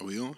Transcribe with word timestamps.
Are 0.00 0.06
we 0.06 0.18
on? 0.18 0.34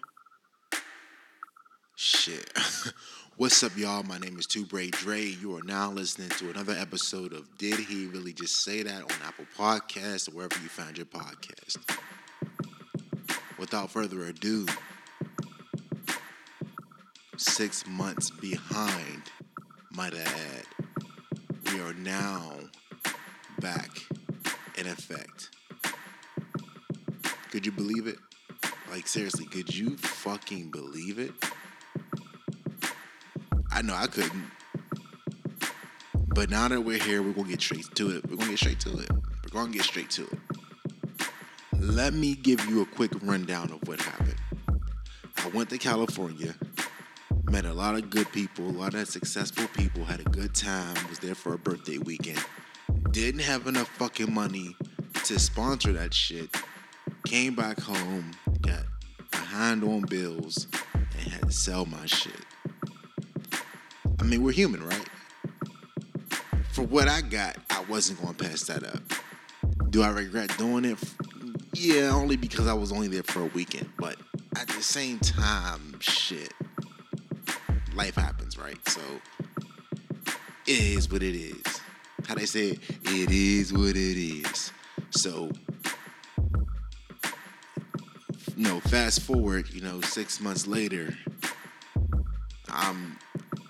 Shit. 1.94 2.50
What's 3.36 3.62
up, 3.62 3.76
y'all? 3.76 4.02
My 4.02 4.18
name 4.18 4.36
is 4.36 4.46
Two 4.46 4.66
Braid 4.66 4.90
Dre. 4.90 5.22
You 5.22 5.56
are 5.56 5.62
now 5.62 5.88
listening 5.92 6.30
to 6.30 6.50
another 6.50 6.72
episode 6.72 7.32
of 7.32 7.46
Did 7.58 7.78
He 7.78 8.06
Really 8.06 8.32
Just 8.32 8.64
Say 8.64 8.82
That 8.82 9.02
on 9.02 9.12
Apple 9.24 9.44
Podcasts 9.56 10.28
or 10.28 10.32
wherever 10.32 10.60
you 10.60 10.68
find 10.68 10.96
your 10.96 11.06
podcast. 11.06 11.78
Without 13.56 13.88
further 13.92 14.24
ado, 14.24 14.66
six 17.36 17.86
months 17.86 18.30
behind, 18.30 19.22
might 19.92 20.14
I 20.14 20.22
add, 20.22 21.72
we 21.72 21.80
are 21.82 21.94
now 21.94 22.54
back 23.60 23.90
in 24.76 24.88
effect. 24.88 25.50
Could 27.52 27.64
you 27.64 27.70
believe 27.70 28.08
it? 28.08 28.18
Like, 28.92 29.08
seriously, 29.08 29.46
could 29.46 29.74
you 29.74 29.96
fucking 29.96 30.70
believe 30.70 31.18
it? 31.18 31.32
I 33.70 33.80
know 33.80 33.94
I 33.94 34.06
couldn't. 34.06 34.50
But 36.14 36.50
now 36.50 36.68
that 36.68 36.78
we're 36.78 36.98
here, 36.98 37.22
we're 37.22 37.32
gonna 37.32 37.48
get 37.48 37.62
straight 37.62 37.86
to 37.94 38.10
it. 38.10 38.28
We're 38.28 38.36
gonna 38.36 38.50
get 38.50 38.58
straight 38.58 38.80
to 38.80 38.98
it. 38.98 39.10
We're 39.10 39.50
gonna 39.50 39.72
get 39.72 39.84
straight 39.84 40.10
to 40.10 40.24
it. 40.24 40.38
Let 41.78 42.12
me 42.12 42.34
give 42.34 42.62
you 42.66 42.82
a 42.82 42.84
quick 42.84 43.12
rundown 43.22 43.72
of 43.72 43.88
what 43.88 43.98
happened. 43.98 44.36
I 45.38 45.48
went 45.54 45.70
to 45.70 45.78
California, 45.78 46.54
met 47.50 47.64
a 47.64 47.72
lot 47.72 47.94
of 47.94 48.10
good 48.10 48.30
people, 48.30 48.68
a 48.68 48.76
lot 48.76 48.92
of 48.92 49.08
successful 49.08 49.68
people, 49.68 50.04
had 50.04 50.20
a 50.20 50.24
good 50.24 50.54
time, 50.54 50.98
was 51.08 51.18
there 51.18 51.34
for 51.34 51.54
a 51.54 51.58
birthday 51.58 51.96
weekend. 51.96 52.44
Didn't 53.10 53.40
have 53.40 53.66
enough 53.66 53.88
fucking 53.88 54.34
money 54.34 54.76
to 55.24 55.38
sponsor 55.38 55.94
that 55.94 56.12
shit. 56.12 56.54
Came 57.24 57.54
back 57.54 57.80
home, 57.80 58.32
behind 59.52 59.84
on 59.84 60.00
bills, 60.00 60.66
and 60.94 61.28
had 61.28 61.42
to 61.42 61.52
sell 61.52 61.84
my 61.84 62.06
shit. 62.06 62.40
I 64.18 64.22
mean, 64.24 64.42
we're 64.42 64.50
human, 64.50 64.82
right? 64.82 65.08
For 66.70 66.84
what 66.84 67.06
I 67.06 67.20
got, 67.20 67.58
I 67.68 67.84
wasn't 67.84 68.22
going 68.22 68.34
to 68.34 68.44
pass 68.44 68.62
that 68.62 68.82
up. 68.82 69.02
Do 69.90 70.00
I 70.02 70.08
regret 70.08 70.56
doing 70.56 70.86
it? 70.86 70.96
Yeah, 71.74 72.12
only 72.14 72.36
because 72.36 72.66
I 72.66 72.72
was 72.72 72.92
only 72.92 73.08
there 73.08 73.22
for 73.24 73.42
a 73.42 73.46
weekend. 73.48 73.90
But 73.98 74.16
at 74.56 74.68
the 74.68 74.82
same 74.82 75.18
time, 75.18 76.00
shit, 76.00 76.54
life 77.94 78.14
happens, 78.14 78.56
right? 78.56 78.78
So 78.88 79.02
it 80.66 80.80
is 80.80 81.12
what 81.12 81.22
it 81.22 81.36
is. 81.36 81.80
How 82.26 82.36
they 82.36 82.46
say 82.46 82.68
it, 82.68 82.78
it 83.02 83.30
is 83.30 83.70
what 83.70 83.96
it 83.96 83.96
is. 83.98 84.72
So, 85.10 85.50
you 88.62 88.68
know, 88.68 88.78
fast 88.78 89.22
forward, 89.22 89.68
you 89.74 89.80
know, 89.80 90.00
six 90.02 90.40
months 90.40 90.68
later, 90.68 91.12
I'm 92.68 93.18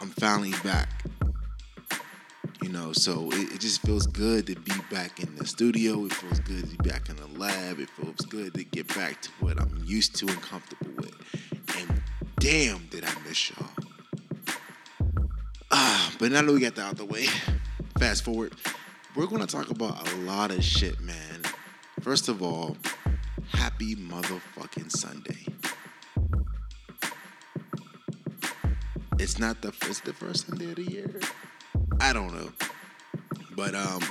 I'm 0.00 0.10
finally 0.10 0.52
back. 0.62 0.90
You 2.62 2.68
know, 2.68 2.92
so 2.92 3.30
it, 3.32 3.54
it, 3.54 3.60
just 3.60 3.80
feels 3.80 4.06
good 4.06 4.46
to 4.48 4.54
be 4.54 4.74
back 4.90 5.18
in 5.18 5.34
the 5.36 5.46
studio. 5.46 6.04
It 6.04 6.12
feels 6.12 6.40
good 6.40 6.64
to 6.64 6.76
be 6.76 6.88
back 6.88 7.08
in 7.08 7.16
the 7.16 7.26
lab. 7.38 7.80
It 7.80 7.88
feels 7.88 8.20
good 8.26 8.52
to 8.52 8.64
get 8.64 8.86
back 8.94 9.22
to 9.22 9.30
what 9.40 9.58
I'm 9.58 9.82
used 9.82 10.14
to 10.16 10.28
and 10.28 10.42
comfortable 10.42 10.92
with. 10.98 11.16
And 11.78 12.02
damn, 12.38 12.86
did 12.88 13.04
I 13.04 13.14
miss 13.26 13.50
y'all. 13.50 13.70
Ah, 15.70 16.14
but 16.18 16.32
now 16.32 16.42
that 16.42 16.52
we 16.52 16.60
got 16.60 16.74
that 16.74 16.86
out 16.86 16.96
the 16.98 17.06
way, 17.06 17.24
fast 17.98 18.24
forward, 18.24 18.52
we're 19.16 19.26
gonna 19.26 19.46
talk 19.46 19.70
about 19.70 20.06
a 20.12 20.16
lot 20.16 20.50
of 20.50 20.62
shit, 20.62 21.00
man. 21.00 21.40
First 22.02 22.28
of 22.28 22.42
all, 22.42 22.76
happy 23.52 23.94
motherfucking 23.94 24.90
Sunday. 24.90 25.46
It's 29.18 29.38
not 29.38 29.62
the 29.62 29.68
it's 29.88 30.00
the 30.00 30.12
first 30.12 30.48
Sunday 30.48 30.70
of 30.70 30.76
the 30.76 30.90
year. 30.90 31.20
I 32.00 32.12
don't 32.12 32.34
know, 32.34 32.50
but 33.54 33.74
um, 33.74 34.02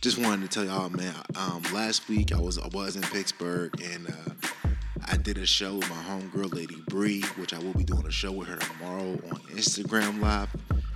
just 0.00 0.18
wanted 0.18 0.48
to 0.50 0.54
tell 0.54 0.64
y'all, 0.64 0.88
man. 0.90 1.14
Um, 1.34 1.62
last 1.74 2.08
week 2.08 2.32
I 2.32 2.40
was 2.40 2.58
I 2.58 2.68
was 2.68 2.96
in 2.96 3.02
Pittsburgh 3.02 3.72
and 3.82 4.08
uh, 4.08 4.70
I 5.08 5.16
did 5.16 5.38
a 5.38 5.46
show 5.46 5.74
with 5.74 5.88
my 5.90 5.96
homegirl 6.02 6.54
Lady 6.54 6.82
Bree, 6.88 7.22
which 7.36 7.52
I 7.52 7.58
will 7.58 7.74
be 7.74 7.84
doing 7.84 8.06
a 8.06 8.10
show 8.10 8.32
with 8.32 8.48
her 8.48 8.56
tomorrow 8.56 9.10
on 9.30 9.40
Instagram 9.52 10.20
Live. 10.20 10.54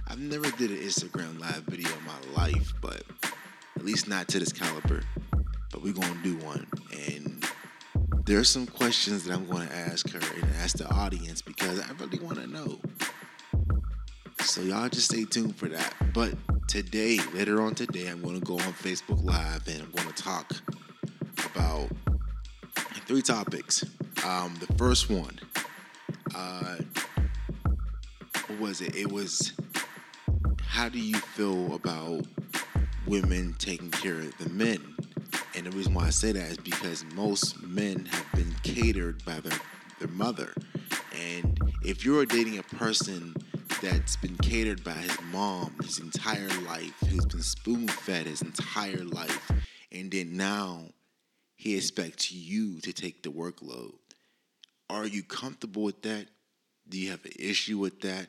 I've 0.09 0.19
never 0.19 0.51
did 0.53 0.71
an 0.71 0.79
Instagram 0.79 1.41
Live 1.41 1.63
video 1.69 1.89
in 1.89 2.05
my 2.05 2.43
life, 2.43 2.73
but 2.81 3.03
at 3.77 3.85
least 3.85 4.09
not 4.09 4.29
to 4.29 4.39
this 4.39 4.53
caliber. 4.53 5.03
But 5.73 5.83
we're 5.83 5.93
gonna 5.93 6.21
do 6.23 6.37
one, 6.39 6.67
and 7.09 7.30
there's 8.31 8.49
some 8.49 8.65
questions 8.65 9.25
that 9.25 9.35
I'm 9.35 9.45
going 9.47 9.67
to 9.67 9.75
ask 9.75 10.09
her 10.11 10.21
and 10.37 10.45
ask 10.63 10.79
the 10.79 10.89
audience 10.89 11.43
because 11.43 11.81
I 11.81 11.91
really 11.99 12.21
want 12.21 12.39
to 12.39 12.47
know. 12.47 12.79
So 14.43 14.61
y'all 14.61 14.89
just 14.89 15.07
stay 15.07 15.25
tuned 15.25 15.57
for 15.57 15.67
that. 15.67 15.93
But 16.15 16.35
today, 16.69 17.19
later 17.35 17.61
on 17.61 17.75
today, 17.75 18.07
I'm 18.07 18.23
going 18.23 18.39
to 18.39 18.47
go 18.47 18.55
on 18.55 18.73
Facebook 18.75 19.25
Live 19.25 19.67
and 19.67 19.83
I'm 19.83 19.91
going 19.91 20.07
to 20.07 20.23
talk 20.23 20.53
about 21.53 21.89
three 23.09 23.21
topics. 23.21 23.85
Um, 24.25 24.57
the 24.61 24.73
first 24.75 25.11
one, 25.11 25.37
uh, 26.33 26.77
what 28.47 28.61
was 28.61 28.81
it? 28.81 28.95
It 28.95 29.11
was 29.11 29.55
how 30.65 30.89
do 30.89 31.01
you 31.01 31.17
feel 31.17 31.75
about 31.75 32.27
women 33.09 33.57
taking 33.59 33.91
care 33.91 34.19
of 34.19 34.39
the 34.39 34.51
men? 34.51 34.90
And 35.61 35.71
the 35.71 35.77
reason 35.77 35.93
why 35.93 36.07
I 36.07 36.11
say 36.11 36.33
that 36.33 36.53
is 36.53 36.57
because 36.57 37.05
most 37.15 37.63
men 37.63 38.07
have 38.07 38.33
been 38.33 38.55
catered 38.63 39.23
by 39.27 39.41
their, 39.41 39.59
their 39.99 40.09
mother. 40.09 40.55
And 41.15 41.61
if 41.85 42.03
you're 42.03 42.25
dating 42.25 42.57
a 42.57 42.63
person 42.63 43.35
that's 43.83 44.17
been 44.17 44.39
catered 44.39 44.83
by 44.83 44.93
his 44.93 45.21
mom 45.31 45.75
his 45.83 45.99
entire 45.99 46.49
life, 46.67 46.95
who's 47.01 47.27
been 47.27 47.43
spoon 47.43 47.89
fed 47.89 48.25
his 48.25 48.41
entire 48.41 49.05
life, 49.05 49.53
and 49.93 50.11
then 50.11 50.35
now 50.35 50.85
he 51.57 51.77
expects 51.77 52.33
you 52.33 52.81
to 52.81 52.95
take 52.95 53.23
the 53.23 53.29
workload. 53.29 53.93
Are 54.89 55.07
you 55.07 55.23
comfortable 55.23 55.83
with 55.83 56.01
that? 56.05 56.25
Do 56.89 56.99
you 56.99 57.11
have 57.11 57.23
an 57.27 57.33
issue 57.39 57.77
with 57.77 58.01
that? 58.01 58.29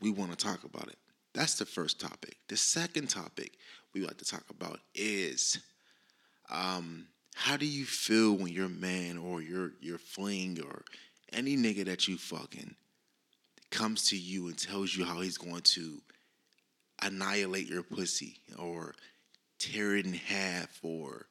We 0.00 0.08
want 0.08 0.30
to 0.30 0.36
talk 0.38 0.64
about 0.64 0.88
it. 0.88 0.96
That's 1.34 1.58
the 1.58 1.66
first 1.66 2.00
topic. 2.00 2.38
The 2.48 2.56
second 2.56 3.10
topic 3.10 3.58
we 3.92 4.00
like 4.00 4.16
to 4.16 4.24
talk 4.24 4.44
about 4.48 4.80
is 4.94 5.58
um, 6.50 7.06
how 7.34 7.56
do 7.56 7.66
you 7.66 7.84
feel 7.84 8.32
when 8.34 8.52
your 8.52 8.68
man 8.68 9.18
or 9.18 9.42
your 9.42 9.72
your 9.80 9.98
fling 9.98 10.58
or 10.64 10.82
any 11.32 11.56
nigga 11.56 11.84
that 11.84 12.08
you 12.08 12.16
fucking 12.16 12.74
comes 13.70 14.08
to 14.08 14.16
you 14.16 14.46
and 14.46 14.58
tells 14.58 14.96
you 14.96 15.04
how 15.04 15.20
he's 15.20 15.38
going 15.38 15.60
to 15.60 16.00
annihilate 17.02 17.68
your 17.68 17.82
pussy 17.82 18.38
or 18.58 18.94
tear 19.58 19.96
it 19.96 20.06
in 20.06 20.14
half 20.14 20.78
or 20.82 21.26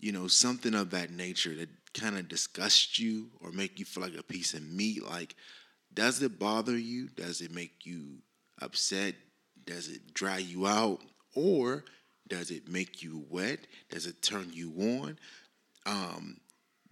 you 0.00 0.10
know 0.10 0.26
something 0.26 0.74
of 0.74 0.90
that 0.90 1.10
nature 1.10 1.54
that 1.54 1.68
kind 1.92 2.18
of 2.18 2.28
disgusts 2.28 2.98
you 2.98 3.28
or 3.40 3.52
make 3.52 3.78
you 3.78 3.84
feel 3.84 4.02
like 4.02 4.18
a 4.18 4.22
piece 4.22 4.54
of 4.54 4.62
meat? 4.62 5.04
Like 5.04 5.34
does 5.92 6.22
it 6.22 6.38
bother 6.38 6.76
you? 6.76 7.08
Does 7.08 7.40
it 7.40 7.52
make 7.52 7.86
you 7.86 8.18
upset? 8.60 9.14
Does 9.64 9.88
it 9.88 10.12
dry 10.12 10.38
you 10.38 10.66
out? 10.66 11.00
Or 11.36 11.84
does 12.28 12.50
it 12.50 12.68
make 12.68 13.02
you 13.02 13.24
wet 13.28 13.60
does 13.90 14.06
it 14.06 14.22
turn 14.22 14.50
you 14.52 14.72
on 14.78 15.18
um, 15.86 16.36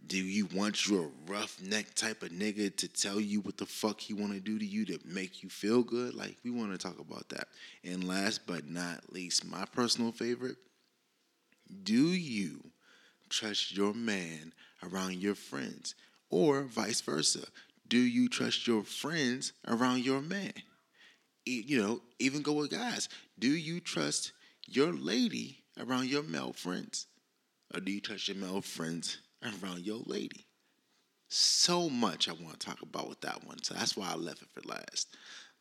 do 0.06 0.18
you 0.18 0.46
want 0.54 0.88
your 0.88 1.08
roughneck 1.26 1.94
type 1.94 2.22
of 2.22 2.30
nigga 2.30 2.74
to 2.76 2.88
tell 2.88 3.20
you 3.20 3.40
what 3.40 3.56
the 3.56 3.66
fuck 3.66 4.00
he 4.00 4.12
want 4.14 4.32
to 4.32 4.40
do 4.40 4.58
to 4.58 4.64
you 4.64 4.84
to 4.86 4.98
make 5.04 5.42
you 5.42 5.48
feel 5.48 5.82
good? 5.82 6.14
Like 6.14 6.36
we 6.44 6.50
want 6.50 6.72
to 6.72 6.78
talk 6.78 6.98
about 6.98 7.28
that. 7.30 7.48
And 7.84 8.06
last 8.06 8.46
but 8.46 8.68
not 8.68 9.12
least, 9.12 9.44
my 9.44 9.64
personal 9.72 10.12
favorite, 10.12 10.56
do 11.82 12.08
you 12.08 12.62
trust 13.28 13.76
your 13.76 13.94
man 13.94 14.52
around 14.82 15.16
your 15.16 15.34
friends 15.34 15.94
or 16.30 16.62
vice 16.62 17.00
versa? 17.00 17.46
Do 17.88 17.98
you 17.98 18.28
trust 18.28 18.66
your 18.66 18.82
friends 18.82 19.52
around 19.68 20.04
your 20.04 20.20
man? 20.20 20.52
You 21.46 21.80
know, 21.82 22.00
even 22.18 22.42
go 22.42 22.52
with 22.52 22.70
guys. 22.70 23.08
Do 23.38 23.48
you 23.48 23.80
trust 23.80 24.32
your 24.66 24.92
lady 24.92 25.64
around 25.78 26.06
your 26.06 26.22
male 26.22 26.52
friends? 26.52 27.06
Or 27.74 27.80
do 27.80 27.90
you 27.90 28.00
trust 28.00 28.28
your 28.28 28.36
male 28.36 28.60
friends 28.60 29.18
around 29.42 29.80
your 29.80 30.02
lady. 30.06 30.46
So 31.28 31.88
much 31.88 32.28
I 32.28 32.32
want 32.32 32.60
to 32.60 32.66
talk 32.66 32.82
about 32.82 33.08
with 33.08 33.20
that 33.22 33.46
one. 33.46 33.62
So 33.62 33.74
that's 33.74 33.96
why 33.96 34.10
I 34.10 34.16
left 34.16 34.42
it 34.42 34.48
for 34.52 34.66
last. 34.68 35.08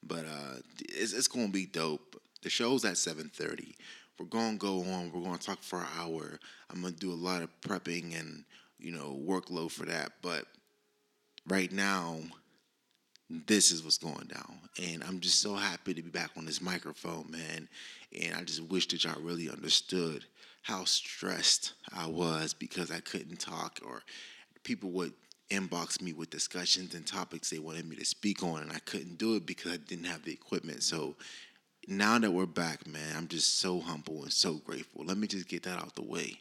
But 0.04 0.26
uh, 0.26 0.58
it's, 0.80 1.14
it's 1.14 1.28
going 1.28 1.48
to 1.48 1.54
be 1.54 1.66
dope. 1.66 2.22
The 2.44 2.50
show's 2.50 2.84
at 2.86 2.94
7.30. 2.94 3.74
We're 4.20 4.26
going 4.26 4.54
to 4.54 4.58
go 4.58 4.80
on. 4.80 5.12
We're 5.12 5.24
going 5.24 5.38
to 5.38 5.46
talk 5.46 5.62
for 5.62 5.80
an 5.80 5.88
hour. 5.98 6.40
I'm 6.70 6.82
going 6.82 6.94
to 6.94 7.00
do 7.00 7.12
a 7.12 7.16
lot 7.16 7.42
of 7.42 7.50
prepping 7.62 8.20
and, 8.20 8.44
you 8.80 8.92
know, 8.92 9.20
workload 9.26 9.72
for 9.72 9.86
that. 9.86 10.14
But 10.22 10.46
right 11.48 11.72
now, 11.72 12.20
this 13.48 13.72
is 13.72 13.84
what's 13.84 13.98
going 13.98 14.28
down. 14.28 14.58
And 14.82 15.04
I'm 15.04 15.20
just 15.20 15.42
so 15.42 15.56
happy 15.56 15.94
to 15.94 16.02
be 16.02 16.10
back 16.10 16.32
on 16.38 16.46
this 16.46 16.62
microphone, 16.62 17.26
man. 17.30 17.68
And 18.22 18.36
I 18.36 18.44
just 18.44 18.64
wish 18.64 18.88
that 18.90 19.04
y'all 19.04 19.22
really 19.22 19.50
understood 19.50 20.26
how 20.64 20.84
stressed 20.86 21.74
I 21.96 22.08
was 22.08 22.54
because 22.54 22.92
I 22.92 23.00
couldn't 23.00 23.40
talk 23.40 23.80
or 23.86 24.02
people 24.64 24.92
would 24.92 25.14
inbox 25.50 26.02
me 26.02 26.14
with 26.14 26.30
discussions 26.30 26.96
and 26.96 27.06
topics 27.06 27.50
they 27.50 27.60
wanted 27.60 27.88
me 27.88 27.96
to 27.98 28.06
speak 28.06 28.42
on, 28.42 28.62
and 28.62 28.72
I 28.72 28.80
couldn't 28.80 29.18
do 29.18 29.36
it 29.36 29.46
because 29.46 29.74
I 29.74 29.78
didn't 29.78 30.06
have 30.06 30.24
the 30.24 30.32
equipment. 30.32 30.82
So 30.82 31.16
now 31.88 32.18
that 32.20 32.32
we're 32.32 32.46
back, 32.46 32.88
man, 32.88 33.18
I'm 33.18 33.28
just 33.28 33.60
so 33.60 33.80
humble 33.80 34.24
and 34.24 34.32
so 34.32 34.56
grateful. 34.56 35.04
Let 35.04 35.18
me 35.18 35.28
just 35.28 35.50
get 35.50 35.64
that 35.64 35.80
out 35.80 35.96
the 35.96 36.04
way, 36.04 36.40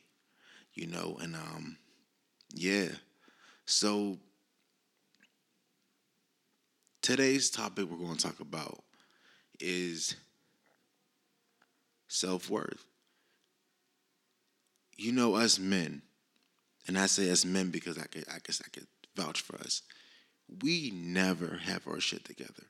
you 0.75 0.87
know, 0.87 1.19
and 1.21 1.35
um, 1.35 1.77
yeah. 2.55 2.89
So 3.67 4.19
today's 7.03 7.51
topic 7.51 7.87
we're 7.91 7.99
going 7.99 8.17
to 8.17 8.23
talk 8.23 8.41
about 8.41 8.83
is 9.59 10.17
self 12.09 12.51
worth. 12.51 12.85
You 14.97 15.13
know, 15.13 15.35
us 15.35 15.59
men, 15.59 16.03
and 16.87 16.99
I 16.99 17.07
say 17.07 17.31
us 17.31 17.45
men 17.45 17.71
because 17.71 17.99
I 17.99 18.05
could, 18.05 18.25
I 18.29 18.39
guess 18.45 18.61
I 18.65 18.69
could 18.69 18.87
vouch 19.17 19.41
for 19.41 19.57
us. 19.57 19.83
We 20.63 20.93
never 20.95 21.59
have 21.65 21.87
our 21.87 22.01
shit 22.01 22.25
together. 22.25 22.65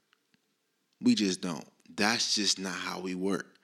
We 1.01 1.15
just 1.15 1.41
don't. 1.41 1.67
That's 1.97 2.35
just 2.35 2.59
not 2.59 2.75
how 2.75 3.01
we 3.01 3.15
work. 3.15 3.57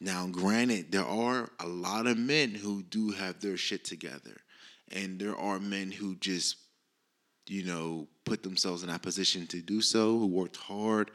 Now, 0.00 0.26
granted, 0.26 0.92
there 0.92 1.04
are 1.04 1.50
a 1.58 1.66
lot 1.66 2.06
of 2.06 2.18
men 2.18 2.50
who 2.50 2.82
do 2.82 3.10
have 3.10 3.40
their 3.40 3.56
shit 3.56 3.84
together, 3.84 4.36
and 4.92 5.18
there 5.18 5.36
are 5.36 5.58
men 5.58 5.90
who 5.90 6.16
just, 6.16 6.56
you 7.46 7.64
know, 7.64 8.06
put 8.24 8.42
themselves 8.42 8.82
in 8.82 8.88
that 8.88 9.02
position 9.02 9.46
to 9.48 9.60
do 9.60 9.80
so, 9.80 10.18
who 10.18 10.26
worked 10.26 10.56
hard, 10.56 11.10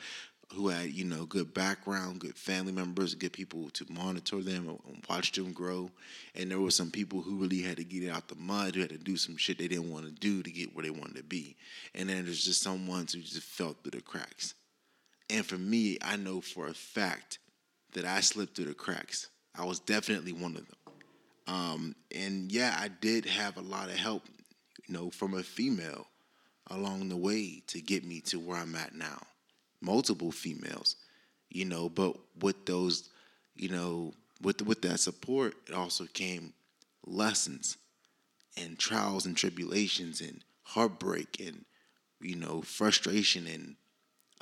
who 0.54 0.68
had 0.68 0.92
you 0.92 1.06
know 1.06 1.26
good 1.26 1.54
background, 1.54 2.20
good 2.20 2.38
family 2.38 2.72
members, 2.72 3.16
good 3.16 3.34
people 3.34 3.70
to 3.72 3.86
monitor 3.90 4.42
them 4.42 4.68
and 4.70 5.04
watch 5.10 5.32
them 5.32 5.54
grow. 5.54 5.90
And 6.36 6.52
there 6.52 6.60
were 6.60 6.72
some 6.72 6.92
people 6.92 7.22
who 7.22 7.38
really 7.38 7.62
had 7.62 7.78
to 7.78 7.84
get 7.84 8.10
out 8.12 8.28
the 8.28 8.36
mud, 8.36 8.76
who 8.76 8.82
had 8.82 8.90
to 8.90 8.98
do 8.98 9.18
some 9.18 9.38
shit 9.38 9.58
they 9.58 9.68
didn't 9.68 9.92
want 9.92 10.06
to 10.06 10.12
do 10.12 10.44
to 10.44 10.52
get 10.52 10.76
where 10.76 10.84
they 10.84 10.90
wanted 10.90 11.18
to 11.18 11.24
be. 11.24 11.56
And 11.96 12.10
then 12.10 12.26
there's 12.26 12.46
just 12.46 12.62
some 12.62 12.88
ones 12.88 13.14
who 13.14 13.22
just 13.22 13.42
fell 13.42 13.76
through 13.82 13.92
the 13.92 14.02
cracks. 14.02 14.54
And 15.30 15.46
for 15.46 15.58
me, 15.58 15.98
I 16.02 16.18
know 16.18 16.42
for 16.42 16.68
a 16.68 16.74
fact 16.74 17.40
that 17.94 18.06
I 18.06 18.20
slipped 18.22 18.56
through 18.56 18.66
the 18.66 18.74
cracks. 18.74 19.30
I 19.56 19.66
was 19.66 19.80
definitely 19.80 20.34
one 20.34 20.56
of 20.58 20.66
them. 20.68 20.76
Um, 21.48 21.96
and 22.14 22.52
yeah, 22.52 22.78
I 22.80 22.88
did 22.88 23.26
have 23.26 23.58
a 23.58 23.62
lot 23.62 23.90
of 23.90 23.96
help, 23.96 24.24
you 24.88 24.94
know, 24.94 25.10
from 25.10 25.34
a 25.34 25.44
female 25.44 26.08
along 26.72 27.10
the 27.10 27.18
way 27.18 27.62
to 27.68 27.82
get 27.82 28.04
me 28.04 28.22
to 28.22 28.40
where 28.40 28.58
I'm 28.58 28.76
at 28.76 28.96
now 28.96 29.20
multiple 29.82 30.32
females, 30.32 30.96
you 31.50 31.66
know, 31.66 31.90
but 31.90 32.16
with 32.40 32.66
those, 32.66 33.10
you 33.56 33.70
know, 33.70 34.14
with 34.42 34.62
with 34.62 34.82
that 34.84 35.00
support, 35.00 35.56
it 35.68 35.74
also 35.74 36.06
came 36.06 36.54
lessons 37.06 37.78
and 38.58 38.78
trials 38.78 39.26
and 39.26 39.36
tribulations 39.36 40.22
and 40.22 40.44
heartbreak 40.64 41.40
and 41.40 41.66
you 42.22 42.36
know 42.36 42.62
frustration 42.62 43.48
and 43.48 43.76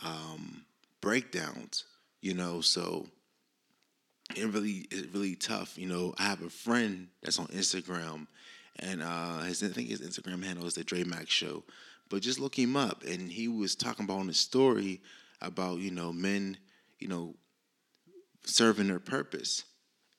um, 0.04 0.66
breakdowns. 1.02 1.86
You 2.22 2.34
know, 2.34 2.60
so 2.60 3.08
it 4.36 4.46
really 4.46 4.88
it's 4.92 5.14
really 5.14 5.36
tough. 5.36 5.78
You 5.78 5.88
know, 5.88 6.14
I 6.18 6.24
have 6.24 6.42
a 6.42 6.50
friend 6.50 7.08
that's 7.24 7.40
on 7.40 7.48
Instagram, 7.48 8.28
and 8.78 9.02
uh, 9.02 9.40
his 9.40 9.64
I 9.64 9.68
think 9.68 9.90
his 9.90 10.02
Instagram 10.02 10.44
handle 10.44 10.68
is 10.68 10.76
the 10.76 10.84
Dre 10.84 11.04
Max 11.04 11.30
Show. 11.30 11.64
But 12.09 12.21
just 12.21 12.39
look 12.39 12.57
him 12.57 12.75
up, 12.75 13.03
and 13.03 13.31
he 13.31 13.47
was 13.47 13.75
talking 13.75 14.06
about 14.06 14.19
on 14.19 14.27
his 14.27 14.38
story 14.38 15.01
about 15.41 15.79
you 15.79 15.91
know 15.91 16.11
men, 16.11 16.57
you 17.00 17.07
know, 17.07 17.35
serving 18.45 18.88
their 18.88 19.00
purpose, 19.00 19.63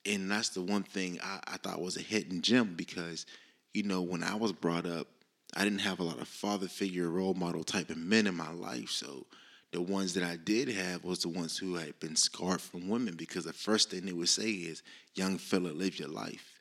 and 0.07 0.31
that's 0.31 0.51
the 0.51 0.63
one 0.63 0.83
thing 0.83 1.19
I, 1.23 1.41
I 1.47 1.57
thought 1.57 1.81
was 1.81 1.97
a 1.97 2.03
hidden 2.03 2.43
gem 2.43 2.75
because, 2.77 3.27
you 3.75 3.83
know, 3.83 4.03
when 4.03 4.23
I 4.23 4.35
was 4.35 4.53
brought 4.53 4.87
up, 4.87 5.09
I 5.57 5.65
didn't 5.65 5.81
have 5.81 6.01
a 6.01 6.05
lot 6.05 6.21
of 6.21 6.29
father 6.29 6.69
figure, 6.69 7.11
role 7.11 7.35
model 7.35 7.65
type 7.65 7.91
of 7.91 7.97
men 7.97 8.27
in 8.27 8.35
my 8.35 8.53
life, 8.53 8.91
so 8.91 9.27
the 9.73 9.81
ones 9.81 10.15
that 10.15 10.25
I 10.25 10.37
did 10.37 10.69
have 10.69 11.05
was 11.05 11.21
the 11.21 11.29
ones 11.29 11.57
who 11.57 11.75
had 11.77 11.99
been 12.01 12.17
scarred 12.17 12.61
from 12.61 12.89
women 12.89 13.15
because 13.15 13.45
the 13.45 13.53
first 13.53 13.91
thing 13.91 14.05
they 14.05 14.13
would 14.13 14.29
say 14.29 14.51
is, 14.51 14.83
young 15.15 15.39
fella, 15.39 15.69
live 15.69 15.99
your 15.99 16.09
life. 16.09 16.61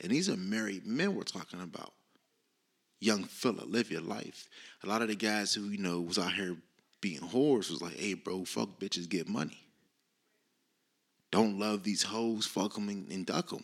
And 0.00 0.10
these 0.10 0.28
are 0.28 0.36
married 0.36 0.86
men 0.86 1.14
we're 1.14 1.22
talking 1.22 1.60
about. 1.60 1.92
Young 3.04 3.24
fella, 3.24 3.66
live 3.66 3.90
your 3.90 4.00
life. 4.00 4.48
A 4.82 4.86
lot 4.86 5.02
of 5.02 5.08
the 5.08 5.14
guys 5.14 5.52
who, 5.52 5.64
you 5.64 5.76
know, 5.76 6.00
was 6.00 6.18
out 6.18 6.32
here 6.32 6.56
being 7.02 7.20
whores 7.20 7.70
was 7.70 7.82
like, 7.82 7.96
hey, 7.96 8.14
bro, 8.14 8.46
fuck 8.46 8.80
bitches, 8.80 9.06
get 9.06 9.28
money. 9.28 9.58
Don't 11.30 11.58
love 11.58 11.82
these 11.82 12.02
hoes, 12.02 12.46
fuck 12.46 12.72
them 12.72 12.88
and, 12.88 13.06
and 13.12 13.26
duck 13.26 13.50
them. 13.50 13.62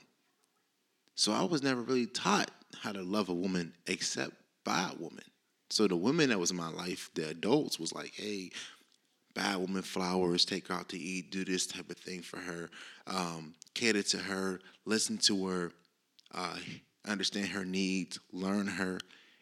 So 1.15 1.33
I 1.33 1.43
was 1.45 1.63
never 1.63 1.81
really 1.81 2.05
taught 2.05 2.51
how 2.83 2.93
to 2.93 3.01
love 3.01 3.31
a 3.31 3.35
woman 3.35 3.73
except 3.87 4.33
by 4.63 4.91
a 4.93 5.03
woman. 5.03 5.25
So 5.71 5.89
the 5.89 5.97
women 5.97 6.29
that 6.29 6.39
was 6.39 6.51
in 6.51 6.59
my 6.59 6.69
life, 6.69 7.09
the 7.15 7.31
adults, 7.31 7.81
was 7.81 7.95
like, 7.95 8.13
hey, 8.15 8.51
buy 9.35 9.53
a 9.53 9.59
woman 9.59 9.81
flowers, 9.81 10.45
take 10.45 10.69
her 10.69 10.75
out 10.75 10.91
to 10.91 10.99
eat, 10.99 11.31
do 11.31 11.47
this 11.47 11.67
type 11.67 11.89
of 11.89 11.97
thing 11.97 12.21
for 12.21 12.41
her, 12.41 12.69
um, 13.07 13.55
cater 13.73 14.03
to 14.03 14.19
her, 14.19 14.61
listen 14.85 15.17
to 15.17 15.47
her, 15.47 15.73
uh, 16.35 16.59
understand 17.09 17.49
her 17.49 17.65
needs, 17.65 18.19
learn 18.33 18.67
her. 18.67 18.99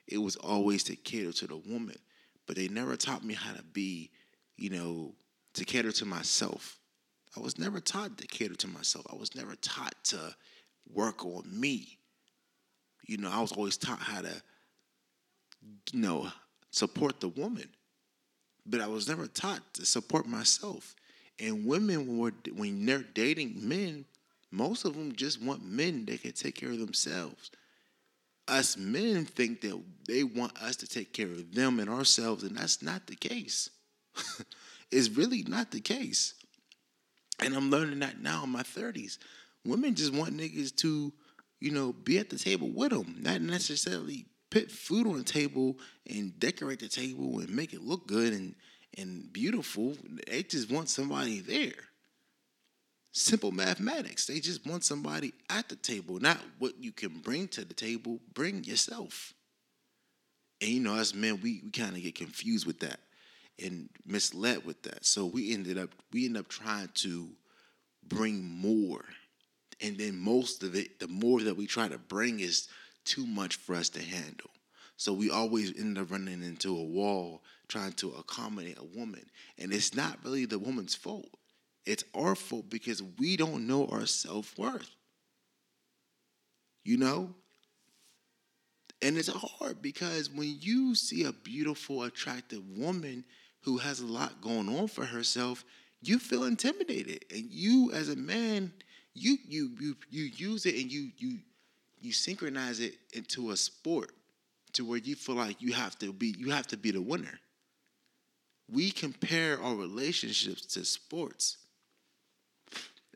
It 0.09 0.19
was 0.19 0.37
always 0.37 0.83
to 0.85 0.97
cater 0.97 1.33
to 1.33 1.47
the 1.47 1.57
woman 1.57 1.97
but 2.49 2.57
they 2.57 2.67
never 2.67 2.97
taught 2.97 3.23
me 3.23 3.35
how 3.35 3.53
to 3.53 3.63
be, 3.63 4.11
you 4.57 4.71
know, 4.71 5.15
to 5.53 5.65
cater 5.65 5.93
to 5.93 6.07
myself. 6.07 6.79
I 7.37 7.41
was 7.41 7.59
never 7.59 7.79
taught 7.79 8.17
to 8.19 8.27
cater 8.27 8.57
to 8.57 8.67
myself. 8.67 9.07
I 9.13 9.15
was 9.15 9.37
never 9.37 9.55
taught 9.57 9.95
to 10.05 10.35
work 10.93 11.25
on 11.25 11.45
me. 11.49 11.99
You 13.07 13.19
know, 13.19 13.31
I 13.31 13.41
was 13.41 13.53
always 13.53 13.77
taught 13.77 14.01
how 14.01 14.23
to, 14.23 14.43
you 15.93 16.01
know, 16.01 16.29
support 16.71 17.21
the 17.21 17.29
woman, 17.29 17.69
but 18.65 18.81
I 18.81 18.87
was 18.87 19.07
never 19.07 19.27
taught 19.27 19.75
to 19.75 19.85
support 19.85 20.27
myself. 20.27 20.97
And 21.39 21.67
women, 21.67 22.17
when, 22.17 22.33
when 22.57 22.87
they're 22.87 23.05
dating 23.15 23.57
men, 23.61 24.07
most 24.51 24.87
of 24.87 24.95
them 24.95 25.15
just 25.15 25.43
want 25.43 25.63
men 25.63 26.07
that 26.07 26.23
can 26.23 26.33
take 26.33 26.55
care 26.55 26.71
of 26.71 26.79
themselves 26.79 27.51
us 28.49 28.77
men 28.77 29.25
think 29.25 29.61
that 29.63 29.81
they 30.07 30.25
want 30.25 30.61
us 30.61 30.77
to 30.77 30.87
take 30.87 31.13
care 31.13 31.27
of 31.27 31.55
them 31.55 31.81
and 31.81 31.89
ourselves, 31.89 32.43
and 32.43 32.57
that's 32.57 32.83
not 32.83 33.07
the 33.07 33.17
case. 33.17 33.71
it's 34.91 35.11
really 35.11 35.43
not 35.43 35.71
the 35.71 35.81
case. 35.81 36.35
And 37.41 37.55
I'm 37.55 37.71
learning 37.71 38.01
that 38.01 38.21
now 38.21 38.45
in 38.45 38.51
my 38.51 38.63
30s. 38.63 39.19
Women 39.65 39.95
just 39.95 40.13
want 40.13 40.37
niggas 40.37 40.75
to, 40.77 41.13
you 41.61 41.71
know, 41.71 41.93
be 41.93 42.19
at 42.19 42.31
the 42.31 42.39
table 42.39 42.69
with 42.69 42.91
them, 42.91 43.17
not 43.21 43.41
necessarily 43.41 44.27
put 44.51 44.71
food 44.71 45.07
on 45.07 45.19
the 45.19 45.25
table 45.25 45.79
and 46.09 46.39
decorate 46.41 46.81
the 46.81 46.89
table 46.89 47.41
and 47.41 47.51
make 47.51 47.73
it 47.73 47.83
look 47.83 48.07
good 48.07 48.33
and, 48.33 48.55
and 48.97 49.33
beautiful. 49.33 49.97
They 50.27 50.43
just 50.43 50.71
want 50.71 50.89
somebody 50.89 51.41
there 51.41 51.89
simple 53.19 53.51
mathematics. 53.51 54.27
They 54.27 54.41
just 54.41 54.67
want 54.67 54.85
somebody 54.85 55.33
at 55.51 55.69
the 55.69 55.77
table, 55.77 56.19
not 56.21 56.39
what 56.59 56.73
you 56.81 56.93
can 56.93 57.19
bring 57.19 57.49
to 57.49 57.65
the 57.65 57.75
table. 57.75 58.21
Bring 58.33 58.65
yourself. 58.65 59.35
And 60.61 60.71
you 60.71 60.81
know, 60.81 60.97
as 60.97 61.15
men, 61.15 61.41
we, 61.43 61.61
we 61.65 61.71
kind 61.71 61.97
of 61.97 62.03
get 62.03 62.15
confused 62.15 62.67
with 62.67 62.81
that 62.81 63.01
and 63.63 63.89
misled 64.07 64.65
with 64.65 64.83
that. 64.83 65.05
So 65.05 65.27
we 65.27 65.53
ended 65.53 65.79
up 65.79 65.91
we 66.13 66.27
end 66.27 66.37
up 66.37 66.49
trying 66.49 66.91
to 66.95 67.29
bring 68.07 68.45
more. 68.45 69.05
And 69.81 69.97
then 69.97 70.17
most 70.19 70.63
of 70.63 70.75
it, 70.75 70.99
the 70.99 71.09
more 71.09 71.41
that 71.41 71.57
we 71.57 71.67
try 71.67 71.89
to 71.89 71.99
bring 71.99 72.41
is 72.41 72.69
too 73.05 73.27
much 73.27 73.57
for 73.57 73.75
us 73.75 73.89
to 73.91 74.03
handle. 74.03 74.51
So 74.97 75.13
we 75.13 75.31
always 75.31 75.79
end 75.79 75.99
up 75.99 76.11
running 76.11 76.43
into 76.43 76.77
a 76.77 76.83
wall 76.83 77.43
trying 77.69 77.93
to 77.93 78.11
accommodate 78.19 78.79
a 78.79 78.99
woman. 78.99 79.25
And 79.57 79.73
it's 79.73 79.95
not 79.95 80.19
really 80.25 80.47
the 80.47 80.59
woman's 80.59 80.97
fault. 80.97 81.38
It's 81.89 82.05
our 82.15 82.35
fault 82.35 82.69
because 82.69 83.03
we 83.19 83.39
don't 83.39 83.67
know 83.67 83.87
our 83.87 84.05
self 84.05 84.59
worth. 84.59 84.91
You 86.85 86.99
know? 86.99 87.35
And 89.01 89.17
it's 89.17 89.29
hard 89.29 89.81
because 89.81 90.29
when 90.29 90.59
you 90.61 90.95
see 90.95 91.25
a 91.25 91.33
beautiful, 91.33 92.03
attractive 92.03 92.63
woman 92.77 93.25
who 93.63 93.79
has 93.79 94.01
a 94.01 94.07
lot 94.07 94.43
going 94.43 94.69
on 94.69 94.89
for 94.89 95.07
herself, 95.07 95.65
you 96.03 96.19
feel 96.19 96.45
intimidated. 96.45 97.25
And 97.35 97.47
you 97.51 97.91
as 97.93 98.11
a 98.11 98.17
man, 98.17 98.71
you 99.15 99.39
you 99.49 99.71
you 99.81 99.97
you 100.11 100.25
use 100.25 100.67
it 100.67 100.75
and 100.75 100.93
you 100.93 101.11
you 101.17 101.39
you 102.01 102.13
synchronize 102.13 102.81
it 102.81 102.97
into 103.15 103.51
a 103.51 103.57
sport 103.57 104.13
to 104.75 104.85
where 104.85 104.99
you 104.99 105.15
feel 105.15 105.37
like 105.37 105.63
you 105.63 105.73
have 105.73 105.99
to 106.01 106.13
be 106.13 106.35
you 106.37 106.51
have 106.51 106.67
to 106.67 106.77
be 106.77 106.91
the 106.91 107.01
winner. 107.01 107.41
We 108.71 108.91
compare 108.91 109.59
our 109.63 109.75
relationships 109.75 110.67
to 110.75 110.85
sports. 110.85 111.57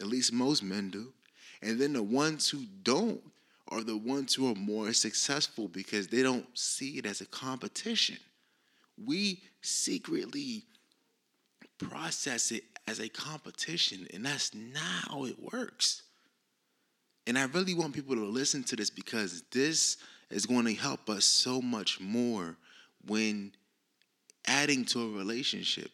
At 0.03 0.09
least 0.09 0.33
most 0.33 0.63
men 0.63 0.91
do. 0.91 1.13
And 1.63 1.81
then 1.81 1.95
the 1.95 2.03
ones 2.03 2.51
who 2.51 2.65
don't 2.83 3.23
are 3.69 3.83
the 3.83 3.97
ones 3.97 4.35
who 4.35 4.51
are 4.51 4.55
more 4.55 4.93
successful 4.93 5.69
because 5.69 6.09
they 6.09 6.23
don't 6.23 6.47
see 6.59 6.99
it 6.99 7.07
as 7.07 7.21
a 7.21 7.27
competition. 7.27 8.19
We 9.03 9.41
secretly 9.63 10.65
process 11.79 12.51
it 12.51 12.65
as 12.87 12.99
a 12.99 13.09
competition, 13.09 14.07
and 14.13 14.27
that's 14.27 14.53
not 14.55 15.09
how 15.09 15.25
it 15.25 15.37
works. 15.41 16.03
And 17.27 17.39
I 17.39 17.45
really 17.45 17.75
want 17.75 17.95
people 17.95 18.17
to 18.17 18.25
listen 18.25 18.65
to 18.65 18.77
this 18.77 18.91
because 18.91 19.45
this 19.53 19.97
is 20.31 20.47
going 20.47 20.67
to 20.67 20.75
help 20.75 21.09
us 21.09 21.25
so 21.25 21.63
much 21.63 22.01
more 22.01 22.57
when 23.07 23.53
adding 24.47 24.85
to 24.87 25.03
a 25.03 25.17
relationship, 25.17 25.93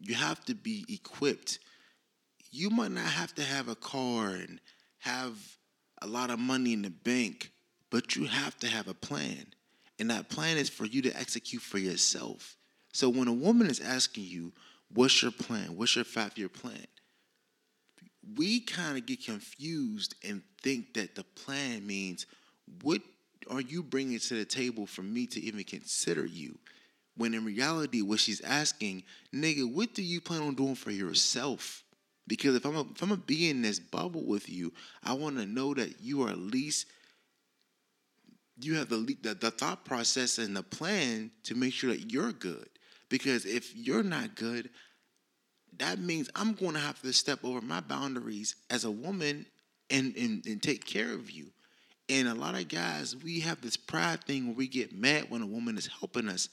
you 0.00 0.14
have 0.14 0.44
to 0.46 0.54
be 0.54 0.84
equipped. 0.88 1.60
You 2.54 2.70
might 2.70 2.92
not 2.92 3.04
have 3.04 3.34
to 3.34 3.42
have 3.42 3.66
a 3.66 3.74
car 3.74 4.28
and 4.28 4.60
have 4.98 5.36
a 6.00 6.06
lot 6.06 6.30
of 6.30 6.38
money 6.38 6.72
in 6.72 6.82
the 6.82 6.90
bank, 6.90 7.50
but 7.90 8.14
you 8.14 8.26
have 8.26 8.56
to 8.60 8.68
have 8.68 8.86
a 8.86 8.94
plan. 8.94 9.46
And 9.98 10.08
that 10.10 10.28
plan 10.28 10.56
is 10.56 10.68
for 10.68 10.84
you 10.84 11.02
to 11.02 11.18
execute 11.18 11.62
for 11.62 11.78
yourself. 11.78 12.56
So 12.92 13.08
when 13.08 13.26
a 13.26 13.32
woman 13.32 13.66
is 13.66 13.80
asking 13.80 14.24
you, 14.26 14.52
What's 14.92 15.20
your 15.20 15.32
plan? 15.32 15.76
What's 15.76 15.96
your 15.96 16.04
five 16.04 16.38
year 16.38 16.48
plan? 16.48 16.86
We 18.36 18.60
kind 18.60 18.96
of 18.96 19.04
get 19.04 19.24
confused 19.24 20.14
and 20.26 20.40
think 20.62 20.94
that 20.94 21.16
the 21.16 21.24
plan 21.24 21.84
means 21.84 22.26
what 22.82 23.02
are 23.50 23.60
you 23.60 23.82
bringing 23.82 24.20
to 24.20 24.34
the 24.34 24.44
table 24.44 24.86
for 24.86 25.02
me 25.02 25.26
to 25.26 25.40
even 25.40 25.64
consider 25.64 26.24
you? 26.24 26.56
When 27.16 27.34
in 27.34 27.44
reality, 27.44 28.02
what 28.02 28.20
she's 28.20 28.40
asking, 28.40 29.02
nigga, 29.34 29.70
what 29.70 29.94
do 29.94 30.02
you 30.02 30.20
plan 30.20 30.42
on 30.42 30.54
doing 30.54 30.76
for 30.76 30.92
yourself? 30.92 31.83
Because 32.26 32.54
if 32.56 32.64
I'm 32.64 32.76
a, 32.76 32.82
if 32.82 33.02
I'm 33.02 33.10
gonna 33.10 33.20
be 33.20 33.50
in 33.50 33.62
this 33.62 33.78
bubble 33.78 34.24
with 34.24 34.48
you, 34.48 34.72
I 35.02 35.12
want 35.12 35.36
to 35.36 35.46
know 35.46 35.74
that 35.74 36.00
you 36.00 36.22
are 36.22 36.30
at 36.30 36.38
least 36.38 36.86
you 38.60 38.76
have 38.76 38.88
the, 38.88 39.16
the 39.22 39.34
the 39.34 39.50
thought 39.50 39.84
process 39.84 40.38
and 40.38 40.56
the 40.56 40.62
plan 40.62 41.30
to 41.44 41.54
make 41.54 41.72
sure 41.72 41.90
that 41.90 42.12
you're 42.12 42.32
good. 42.32 42.68
Because 43.08 43.44
if 43.44 43.76
you're 43.76 44.02
not 44.02 44.34
good, 44.34 44.70
that 45.78 45.98
means 45.98 46.30
I'm 46.34 46.54
going 46.54 46.74
to 46.74 46.80
have 46.80 47.00
to 47.02 47.12
step 47.12 47.40
over 47.44 47.60
my 47.60 47.80
boundaries 47.80 48.56
as 48.70 48.84
a 48.84 48.90
woman 48.90 49.46
and, 49.90 50.16
and, 50.16 50.44
and 50.46 50.62
take 50.62 50.84
care 50.84 51.12
of 51.12 51.30
you. 51.30 51.50
And 52.08 52.28
a 52.28 52.34
lot 52.34 52.54
of 52.54 52.68
guys, 52.68 53.16
we 53.16 53.40
have 53.40 53.60
this 53.60 53.76
pride 53.76 54.24
thing 54.24 54.46
where 54.46 54.56
we 54.56 54.68
get 54.68 54.92
mad 54.92 55.26
when 55.30 55.42
a 55.42 55.46
woman 55.46 55.78
is 55.78 55.88
helping 55.98 56.28
us. 56.28 56.48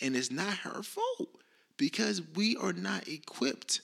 And 0.00 0.16
it's 0.16 0.30
not 0.30 0.52
her 0.58 0.82
fault 0.82 1.28
because 1.76 2.22
we 2.34 2.56
are 2.56 2.72
not 2.72 3.08
equipped. 3.08 3.80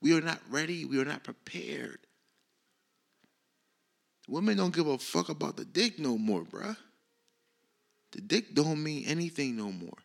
We 0.00 0.16
are 0.16 0.20
not 0.20 0.40
ready. 0.50 0.84
We 0.84 1.00
are 1.00 1.04
not 1.04 1.24
prepared. 1.24 1.98
Women 4.28 4.56
don't 4.58 4.74
give 4.74 4.86
a 4.86 4.98
fuck 4.98 5.28
about 5.30 5.56
the 5.56 5.64
dick 5.64 5.98
no 5.98 6.18
more, 6.18 6.42
bruh. 6.42 6.76
The 8.12 8.20
dick 8.20 8.54
don't 8.54 8.82
mean 8.82 9.04
anything 9.06 9.56
no 9.56 9.72
more. 9.72 9.98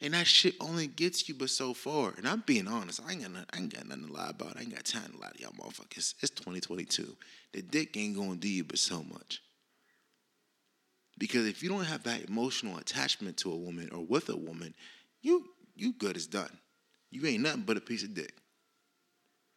And 0.00 0.14
that 0.14 0.28
shit 0.28 0.54
only 0.60 0.86
gets 0.86 1.28
you 1.28 1.34
but 1.34 1.50
so 1.50 1.74
far. 1.74 2.14
And 2.16 2.26
I'm 2.26 2.44
being 2.46 2.68
honest. 2.68 3.00
I 3.04 3.12
ain't 3.12 3.22
got 3.22 3.32
nothing, 3.32 3.46
I 3.52 3.58
ain't 3.58 3.74
got 3.74 3.86
nothing 3.88 4.06
to 4.06 4.12
lie 4.12 4.30
about. 4.30 4.56
I 4.56 4.60
ain't 4.60 4.74
got 4.74 4.84
time 4.84 5.12
to 5.12 5.18
lie 5.18 5.30
to 5.34 5.42
y'all 5.42 5.52
motherfuckers. 5.52 6.14
It's 6.22 6.30
2022. 6.30 7.16
The 7.52 7.62
dick 7.62 7.96
ain't 7.96 8.16
gonna 8.16 8.36
do 8.36 8.48
you 8.48 8.62
but 8.62 8.78
so 8.78 9.02
much. 9.02 9.42
Because 11.18 11.48
if 11.48 11.64
you 11.64 11.68
don't 11.68 11.84
have 11.84 12.04
that 12.04 12.28
emotional 12.28 12.78
attachment 12.78 13.38
to 13.38 13.50
a 13.50 13.56
woman 13.56 13.90
or 13.92 14.04
with 14.04 14.28
a 14.28 14.36
woman, 14.36 14.72
you 15.20 15.46
you 15.74 15.92
good 15.92 16.16
as 16.16 16.28
done. 16.28 16.58
You 17.10 17.26
ain't 17.26 17.42
nothing 17.42 17.62
but 17.62 17.76
a 17.76 17.80
piece 17.80 18.04
of 18.04 18.14
dick. 18.14 18.34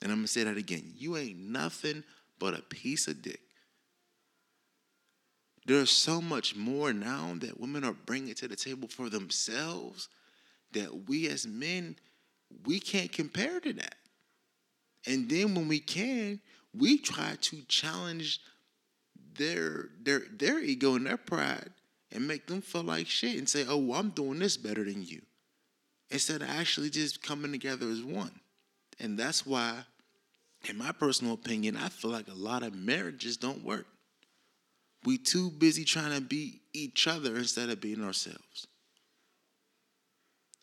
And 0.02 0.12
I'm 0.12 0.20
gonna 0.20 0.28
say 0.28 0.44
that 0.44 0.58
again. 0.58 0.94
You 0.98 1.18
ain't 1.18 1.38
nothing 1.38 2.04
but 2.40 2.54
a 2.54 2.62
piece 2.62 3.08
of 3.08 3.22
dick. 3.22 3.42
There's 5.66 5.92
so 5.92 6.22
much 6.22 6.56
more 6.56 6.92
now 6.92 7.36
that 7.40 7.60
women 7.60 7.84
are 7.84 7.94
bringing 7.94 8.34
to 8.36 8.48
the 8.48 8.56
table 8.56 8.88
for 8.88 9.10
themselves 9.10 10.10
that 10.72 11.08
we 11.08 11.28
as 11.28 11.46
men 11.46 11.98
we 12.66 12.80
can't 12.80 13.12
compare 13.12 13.60
to 13.60 13.74
that. 13.74 13.96
And 15.06 15.30
then 15.30 15.56
when 15.56 15.68
we 15.68 15.80
can, 15.80 16.40
we 16.74 16.98
try 16.98 17.36
to 17.40 17.62
challenge 17.68 18.40
their 19.38 19.90
their 20.02 20.22
their 20.32 20.60
ego 20.60 20.96
and 20.96 21.06
their 21.06 21.18
pride 21.18 21.72
and 22.12 22.28
make 22.28 22.48
them 22.48 22.62
feel 22.62 22.84
like 22.84 23.08
shit 23.08 23.38
and 23.38 23.50
say, 23.50 23.66
"Oh, 23.68 23.78
well, 23.78 24.00
I'm 24.00 24.10
doing 24.10 24.40
this 24.40 24.58
better 24.58 24.84
than 24.84 25.04
you," 25.04 25.22
instead 26.10 26.42
of 26.42 26.50
actually 26.50 26.90
just 26.90 27.24
coming 27.24 27.52
together 27.52 27.90
as 27.90 28.02
one. 28.02 28.40
And 29.00 29.18
that's 29.18 29.46
why, 29.46 29.86
in 30.70 30.78
my 30.78 30.92
personal 30.92 31.34
opinion, 31.34 31.76
I 31.76 31.90
feel 31.90 32.12
like 32.12 32.28
a 32.28 32.34
lot 32.34 32.64
of 32.64 32.76
marriages 32.76 33.38
don't 33.38 33.64
work. 33.64 33.88
We 35.04 35.18
too 35.18 35.50
busy 35.50 35.84
trying 35.84 36.14
to 36.14 36.22
be 36.22 36.62
each 36.74 37.08
other 37.08 37.36
instead 37.38 37.70
of 37.70 37.82
being 37.82 38.04
ourselves. 38.04 38.68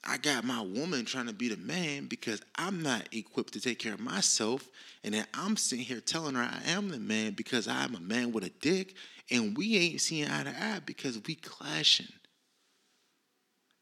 I 0.05 0.17
got 0.17 0.45
my 0.45 0.61
woman 0.61 1.05
trying 1.05 1.27
to 1.27 1.33
be 1.33 1.49
the 1.49 1.57
man 1.57 2.07
because 2.07 2.41
I'm 2.55 2.83
not 2.83 3.09
equipped 3.13 3.53
to 3.55 3.61
take 3.61 3.79
care 3.79 3.95
of 3.95 4.01
myself. 4.01 4.69
And 5.03 5.13
then 5.13 5.27
I'm 5.35 5.57
sitting 5.57 5.85
here 5.85 6.01
telling 6.01 6.35
her 6.35 6.43
I 6.43 6.71
am 6.71 6.89
the 6.89 6.99
man 6.99 7.33
because 7.33 7.67
I'm 7.67 7.95
a 7.95 8.01
man 8.01 8.33
with 8.33 8.45
a 8.45 8.51
dick. 8.61 8.95
And 9.31 9.57
we 9.57 9.77
ain't 9.77 10.01
seeing 10.01 10.31
eye 10.31 10.45
to 10.45 10.51
eye 10.51 10.81
because 10.87 11.21
we 11.27 11.35
clashing. 11.35 12.07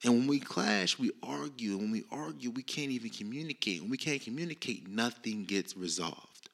And 0.05 0.13
when 0.13 0.27
we 0.27 0.41
clash, 0.41 0.99
we 0.99 1.11
argue. 1.23 1.73
And 1.73 1.81
when 1.81 1.91
we 1.91 2.05
argue, 2.11 2.51
we 2.51 2.63
can't 2.63 2.91
even 2.91 3.11
communicate. 3.11 3.81
When 3.81 3.91
we 3.91 3.97
can't 3.97 4.23
communicate, 4.23 4.89
nothing 4.89 5.45
gets 5.45 5.77
resolved. 5.77 6.51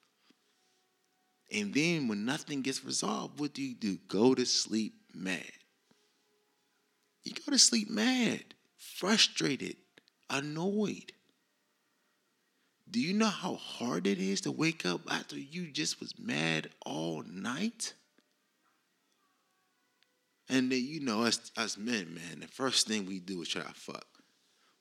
And 1.51 1.73
then 1.73 2.07
when 2.07 2.25
nothing 2.25 2.61
gets 2.61 2.83
resolved, 2.83 3.39
what 3.39 3.53
do 3.53 3.61
you 3.61 3.75
do? 3.75 3.97
Go 4.07 4.33
to 4.33 4.45
sleep 4.45 4.93
mad. 5.13 5.51
You 7.23 7.33
go 7.33 7.51
to 7.51 7.59
sleep 7.59 7.89
mad 7.89 8.43
frustrated, 8.83 9.75
annoyed. 10.29 11.13
Do 12.89 12.99
you 12.99 13.13
know 13.13 13.27
how 13.27 13.55
hard 13.55 14.05
it 14.05 14.19
is 14.19 14.41
to 14.41 14.51
wake 14.51 14.85
up 14.85 15.01
after 15.09 15.37
you 15.37 15.71
just 15.71 15.99
was 15.99 16.13
mad 16.19 16.69
all 16.85 17.23
night? 17.23 17.93
And 20.53 20.71
then 20.71 20.83
you 20.83 20.99
know 20.99 21.23
us 21.23 21.51
us 21.57 21.77
men, 21.77 22.13
man, 22.13 22.39
the 22.41 22.47
first 22.47 22.87
thing 22.87 23.05
we 23.05 23.19
do 23.19 23.41
is 23.41 23.49
try 23.49 23.63
to 23.63 23.73
fuck. 23.73 24.05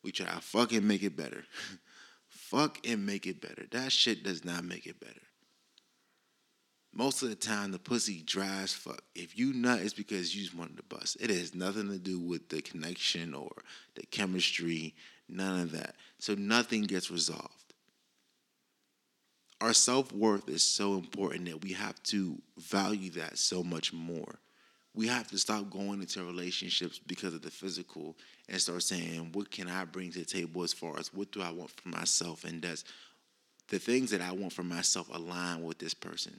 We 0.04 0.12
try 0.12 0.26
to 0.26 0.40
fuck 0.40 0.72
and 0.72 0.86
make 0.86 1.02
it 1.02 1.16
better. 1.16 1.44
fuck 2.28 2.78
and 2.86 3.06
make 3.06 3.26
it 3.26 3.40
better. 3.40 3.66
That 3.70 3.92
shit 3.92 4.22
does 4.22 4.44
not 4.44 4.64
make 4.64 4.86
it 4.86 5.00
better 5.00 5.22
most 6.94 7.22
of 7.22 7.30
the 7.30 7.34
time 7.34 7.72
the 7.72 7.78
pussy 7.78 8.22
dry 8.22 8.60
as 8.62 8.74
fuck. 8.74 9.02
If 9.14 9.38
you 9.38 9.52
nut, 9.52 9.80
it's 9.80 9.94
because 9.94 10.34
you 10.34 10.42
just 10.42 10.56
wanted 10.56 10.76
to 10.76 10.82
bust. 10.82 11.16
It 11.20 11.30
has 11.30 11.54
nothing 11.54 11.88
to 11.88 11.98
do 11.98 12.18
with 12.18 12.48
the 12.48 12.60
connection 12.60 13.34
or 13.34 13.50
the 13.94 14.04
chemistry, 14.06 14.94
none 15.28 15.60
of 15.60 15.72
that. 15.72 15.96
So 16.18 16.34
nothing 16.34 16.82
gets 16.82 17.10
resolved. 17.10 17.74
Our 19.60 19.72
self 19.72 20.12
worth 20.12 20.48
is 20.48 20.62
so 20.62 20.94
important 20.94 21.46
that 21.46 21.62
we 21.62 21.72
have 21.72 22.02
to 22.04 22.40
value 22.58 23.10
that 23.12 23.38
so 23.38 23.62
much 23.62 23.92
more. 23.92 24.40
We 24.94 25.06
have 25.06 25.28
to 25.28 25.38
stop 25.38 25.70
going 25.70 26.00
into 26.00 26.22
relationships 26.22 26.98
because 26.98 27.32
of 27.32 27.42
the 27.42 27.50
physical 27.50 28.16
and 28.48 28.60
start 28.60 28.82
saying, 28.82 29.30
what 29.32 29.50
can 29.50 29.68
I 29.68 29.84
bring 29.84 30.12
to 30.12 30.18
the 30.18 30.24
table 30.24 30.62
as 30.62 30.72
far 30.72 30.98
as 30.98 31.14
what 31.14 31.32
do 31.32 31.40
I 31.40 31.50
want 31.50 31.70
for 31.70 31.88
myself? 31.88 32.44
And 32.44 32.60
does 32.60 32.84
the 33.68 33.78
things 33.78 34.10
that 34.10 34.20
I 34.20 34.32
want 34.32 34.52
for 34.52 34.62
myself 34.62 35.08
align 35.12 35.62
with 35.62 35.78
this 35.78 35.94
person? 35.94 36.38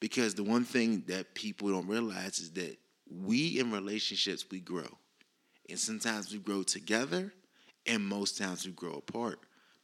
Because 0.00 0.34
the 0.34 0.42
one 0.42 0.64
thing 0.64 1.04
that 1.06 1.34
people 1.34 1.68
don't 1.68 1.86
realize 1.86 2.40
is 2.40 2.50
that 2.52 2.76
we 3.08 3.60
in 3.60 3.70
relationships, 3.70 4.46
we 4.50 4.60
grow. 4.60 4.98
And 5.68 5.78
sometimes 5.78 6.32
we 6.32 6.38
grow 6.38 6.62
together, 6.62 7.32
and 7.86 8.04
most 8.04 8.38
times 8.38 8.66
we 8.66 8.72
grow 8.72 8.94
apart 8.94 9.38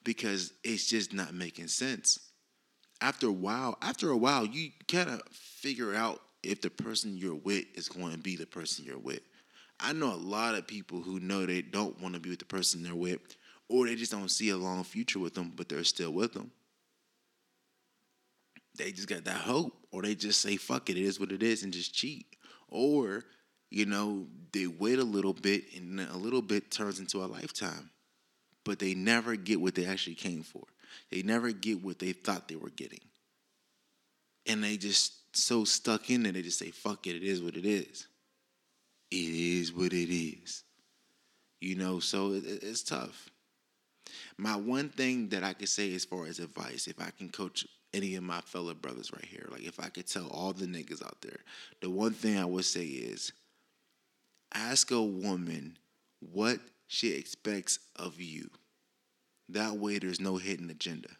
because 0.04 0.52
it's 0.64 0.88
just 0.88 1.12
not 1.12 1.34
making 1.34 1.68
sense. 1.68 2.18
After 3.00 3.26
a 3.26 3.32
while, 3.32 3.76
after 3.82 4.10
a 4.10 4.16
while, 4.16 4.46
you 4.46 4.70
kind 4.88 5.10
of 5.10 5.22
figure 5.30 5.94
out 5.94 6.20
if 6.46 6.60
the 6.60 6.70
person 6.70 7.16
you're 7.16 7.34
with 7.34 7.64
is 7.74 7.88
going 7.88 8.12
to 8.12 8.18
be 8.18 8.36
the 8.36 8.46
person 8.46 8.84
you're 8.84 8.98
with. 8.98 9.20
I 9.78 9.92
know 9.92 10.12
a 10.12 10.16
lot 10.16 10.54
of 10.54 10.66
people 10.66 11.02
who 11.02 11.20
know 11.20 11.44
they 11.44 11.62
don't 11.62 12.00
want 12.00 12.14
to 12.14 12.20
be 12.20 12.30
with 12.30 12.38
the 12.38 12.46
person 12.46 12.82
they're 12.82 12.94
with, 12.94 13.20
or 13.68 13.86
they 13.86 13.94
just 13.94 14.12
don't 14.12 14.30
see 14.30 14.50
a 14.50 14.56
long 14.56 14.84
future 14.84 15.18
with 15.18 15.34
them, 15.34 15.52
but 15.54 15.68
they're 15.68 15.84
still 15.84 16.12
with 16.12 16.32
them 16.32 16.50
they 18.76 18.92
just 18.92 19.08
got 19.08 19.24
that 19.24 19.40
hope, 19.40 19.74
or 19.90 20.02
they 20.02 20.14
just 20.14 20.40
say 20.40 20.56
fuck 20.56 20.90
it, 20.90 20.96
it 20.96 21.02
is 21.02 21.18
what 21.18 21.32
it 21.32 21.42
is, 21.42 21.62
and 21.62 21.72
just 21.72 21.94
cheat, 21.94 22.26
or 22.68 23.24
you 23.70 23.86
know 23.86 24.26
they 24.52 24.66
wait 24.66 24.98
a 24.98 25.04
little 25.04 25.32
bit, 25.32 25.64
and 25.76 26.00
a 26.00 26.16
little 26.16 26.42
bit 26.42 26.70
turns 26.70 27.00
into 27.00 27.24
a 27.24 27.26
lifetime, 27.26 27.90
but 28.64 28.78
they 28.78 28.94
never 28.94 29.36
get 29.36 29.60
what 29.60 29.74
they 29.74 29.86
actually 29.86 30.14
came 30.14 30.42
for. 30.42 30.64
They 31.10 31.22
never 31.22 31.52
get 31.52 31.82
what 31.82 31.98
they 31.98 32.12
thought 32.12 32.48
they 32.48 32.56
were 32.56 32.70
getting, 32.70 33.00
and 34.46 34.62
they 34.62 34.76
just 34.76 35.25
so 35.36 35.64
stuck 35.64 36.10
in 36.10 36.26
it. 36.26 36.32
They 36.32 36.42
just 36.42 36.58
say 36.58 36.70
fuck 36.70 37.06
it, 37.06 37.16
it 37.16 37.22
is 37.22 37.42
what 37.42 37.56
it 37.56 37.66
is. 37.66 38.06
It 39.10 39.16
is 39.16 39.72
what 39.72 39.92
it 39.92 40.14
is. 40.14 40.64
You 41.60 41.76
know, 41.76 42.00
so 42.00 42.32
it, 42.32 42.44
it's 42.46 42.82
tough. 42.82 43.30
My 44.36 44.56
one 44.56 44.88
thing 44.88 45.28
that 45.30 45.42
I 45.42 45.52
could 45.52 45.68
say 45.68 45.94
as 45.94 46.04
far 46.04 46.26
as 46.26 46.38
advice, 46.38 46.86
if 46.86 47.00
I 47.00 47.10
can 47.16 47.28
coach 47.28 47.66
any 47.94 48.14
of 48.16 48.22
my 48.22 48.40
fellow 48.42 48.74
brothers 48.74 49.12
right 49.12 49.24
here, 49.24 49.48
like 49.50 49.62
if 49.62 49.80
I 49.80 49.88
could 49.88 50.06
tell 50.06 50.28
all 50.28 50.52
the 50.52 50.66
niggas 50.66 51.04
out 51.04 51.20
there, 51.22 51.38
the 51.80 51.90
one 51.90 52.12
thing 52.12 52.38
I 52.38 52.44
would 52.44 52.64
say 52.64 52.84
is 52.84 53.32
ask 54.52 54.90
a 54.90 55.02
woman 55.02 55.78
what 56.20 56.58
she 56.86 57.12
expects 57.12 57.78
of 57.96 58.20
you. 58.20 58.50
That 59.48 59.76
way 59.76 59.98
there's 59.98 60.20
no 60.20 60.36
hidden 60.36 60.70
agenda. 60.70 61.10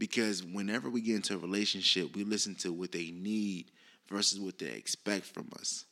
Because 0.00 0.42
whenever 0.42 0.88
we 0.88 1.02
get 1.02 1.16
into 1.16 1.34
a 1.34 1.38
relationship, 1.38 2.16
we 2.16 2.24
listen 2.24 2.56
to 2.56 2.72
what 2.72 2.90
they 2.90 3.12
need 3.12 3.66
versus 4.08 4.40
what 4.40 4.58
they 4.58 4.72
expect 4.72 5.26
from 5.26 5.48
us. 5.60 5.84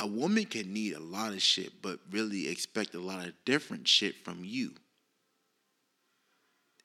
a 0.00 0.06
woman 0.06 0.44
can 0.44 0.72
need 0.72 0.94
a 0.94 1.00
lot 1.00 1.32
of 1.32 1.42
shit, 1.42 1.82
but 1.82 1.98
really 2.10 2.48
expect 2.48 2.94
a 2.94 3.00
lot 3.00 3.26
of 3.26 3.32
different 3.44 3.88
shit 3.88 4.14
from 4.24 4.44
you. 4.44 4.72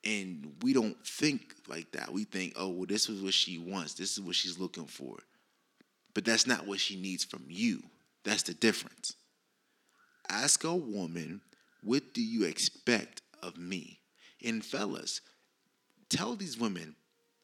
And 0.04 0.54
we 0.62 0.74
don't 0.74 0.98
think 1.06 1.54
like 1.68 1.92
that. 1.92 2.12
We 2.12 2.26
think, 2.26 2.54
oh, 2.58 2.70
well, 2.70 2.86
this 2.88 3.08
is 3.08 3.22
what 3.22 3.34
she 3.34 3.58
wants. 3.58 3.94
This 3.94 4.14
is 4.14 4.22
what 4.22 4.36
she's 4.36 4.60
looking 4.60 4.86
for. 4.86 5.18
But 6.14 6.26
that's 6.26 6.46
not 6.48 6.68
what 6.68 6.80
she 6.80 7.00
needs 7.00 7.24
from 7.24 7.46
you. 7.48 7.84
That's 8.26 8.44
the 8.44 8.54
difference. 8.54 9.16
Ask 10.30 10.64
a 10.64 10.76
woman, 10.76 11.42
what 11.84 12.14
do 12.14 12.22
you 12.22 12.46
expect 12.46 13.22
of 13.42 13.58
me? 13.58 14.00
And 14.44 14.66
fellas, 14.66 15.22
tell 16.14 16.36
these 16.36 16.58
women 16.58 16.96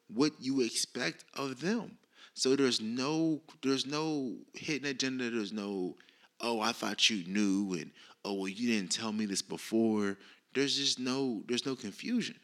what 0.08 0.32
you 0.40 0.60
expect 0.60 1.24
of 1.34 1.60
them. 1.60 1.98
So 2.34 2.56
there's 2.56 2.80
no 2.80 3.40
there's 3.62 3.86
no 3.86 4.36
hidden 4.54 4.88
agenda. 4.88 5.30
There's 5.30 5.52
no 5.52 5.96
oh 6.40 6.60
I 6.60 6.72
thought 6.72 7.10
you 7.10 7.24
knew 7.26 7.74
and 7.74 7.90
oh 8.24 8.34
well 8.34 8.48
you 8.48 8.72
didn't 8.72 8.92
tell 8.92 9.12
me 9.12 9.26
this 9.26 9.42
before. 9.42 10.16
There's 10.54 10.76
just 10.76 10.98
no 10.98 11.42
there's 11.48 11.66
no 11.66 11.74
confusion. 11.74 12.36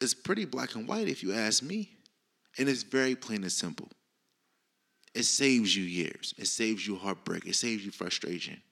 It's 0.00 0.14
pretty 0.14 0.46
black 0.46 0.74
and 0.74 0.88
white 0.88 1.08
if 1.08 1.22
you 1.22 1.34
ask 1.34 1.62
me, 1.62 1.90
and 2.58 2.68
it's 2.68 2.82
very 2.82 3.14
plain 3.14 3.42
and 3.42 3.52
simple. 3.52 3.90
It 5.14 5.24
saves 5.24 5.76
you 5.76 5.84
years. 5.84 6.34
It 6.38 6.46
saves 6.46 6.86
you 6.86 6.96
heartbreak. 6.96 7.46
It 7.46 7.56
saves 7.56 7.84
you 7.84 7.90
frustration. 7.90 8.62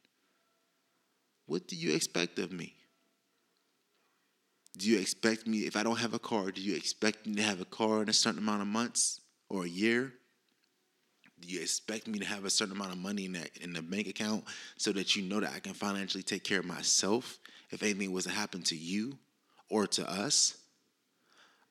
What 1.46 1.66
do 1.66 1.76
you 1.76 1.94
expect 1.94 2.38
of 2.38 2.52
me? 2.52 2.75
Do 4.78 4.88
you 4.88 4.99
expect 5.00 5.47
me, 5.47 5.66
if 5.66 5.76
I 5.76 5.82
don't 5.82 5.99
have 5.99 6.14
a 6.14 6.20
car, 6.20 6.52
do 6.52 6.61
you 6.61 6.76
expect 6.76 7.26
me 7.26 7.35
to 7.35 7.42
have 7.42 7.61
a 7.61 7.64
car 7.64 8.00
in 8.00 8.08
a 8.08 8.12
certain 8.12 8.38
amount 8.38 8.62
of 8.62 8.68
months 8.68 9.20
or 9.49 9.64
a 9.64 9.68
year? 9.68 10.12
Do 11.40 11.49
you 11.49 11.61
expect 11.61 12.06
me 12.06 12.20
to 12.20 12.25
have 12.25 12.44
a 12.44 12.50
certain 12.50 12.76
amount 12.76 12.92
of 12.92 12.99
money 12.99 13.25
in, 13.25 13.32
that, 13.32 13.50
in 13.61 13.73
the 13.73 13.82
bank 13.82 14.06
account 14.06 14.44
so 14.76 14.92
that 14.92 15.16
you 15.16 15.23
know 15.23 15.40
that 15.40 15.52
I 15.52 15.58
can 15.58 15.75
financially 15.75 16.23
take 16.23 16.44
care 16.44 16.61
of 16.61 16.64
myself 16.64 17.38
if 17.70 17.82
anything 17.82 18.12
was 18.12 18.25
to 18.25 18.30
happen 18.30 18.62
to 18.62 18.76
you 18.76 19.18
or 19.68 19.88
to 19.88 20.08
us? 20.08 20.56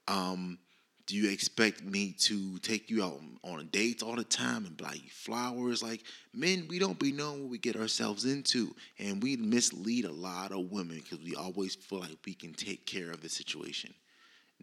Um, 0.10 0.60
do 1.08 1.16
you 1.16 1.32
expect 1.32 1.84
me 1.86 2.14
to 2.20 2.58
take 2.60 2.90
you 2.90 3.02
out 3.02 3.22
on 3.42 3.68
dates 3.72 4.04
all 4.04 4.18
the 4.18 4.26
time 4.26 4.66
and 4.66 4.76
buy 4.76 4.94
you 4.94 5.10
flowers? 5.10 5.82
Like 5.82 6.04
men, 6.34 6.68
we 6.70 6.80
don't 6.80 7.00
be 7.00 7.14
knowing 7.14 7.44
what 7.44 7.50
we 7.50 7.58
get 7.58 7.78
ourselves 7.78 8.26
into, 8.26 8.76
and 9.00 9.24
we 9.24 9.38
mislead 9.38 10.04
a 10.04 10.12
lot 10.12 10.52
of 10.52 10.70
women 10.70 10.98
because 10.98 11.26
we 11.26 11.34
always 11.34 11.76
feel 11.76 12.02
like 12.02 12.18
we 12.26 12.34
can 12.34 12.54
take 12.54 12.86
care 12.86 13.10
of 13.10 13.22
the 13.22 13.30
situation. 13.30 13.94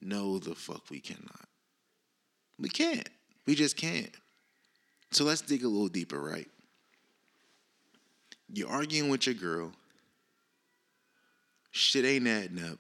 No, 0.02 0.38
the 0.38 0.54
fuck 0.54 0.90
we 0.90 1.00
cannot. 1.00 1.48
We 2.58 2.68
can't. 2.68 3.08
We 3.46 3.54
just 3.54 3.78
can't. 3.78 4.14
So 5.12 5.24
let's 5.24 5.40
dig 5.40 5.64
a 5.64 5.68
little 5.68 5.88
deeper, 5.88 6.20
right? 6.20 6.48
You're 8.52 8.70
arguing 8.70 9.08
with 9.08 9.26
your 9.26 9.34
girl. 9.34 9.72
Shit 11.70 12.04
ain't 12.04 12.28
adding 12.28 12.62
up. 12.62 12.78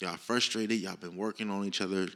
Y'all 0.00 0.16
frustrated. 0.16 0.78
Y'all 0.78 0.96
been 0.96 1.16
working 1.16 1.50
on 1.50 1.64
each 1.64 1.80
other 1.80 2.08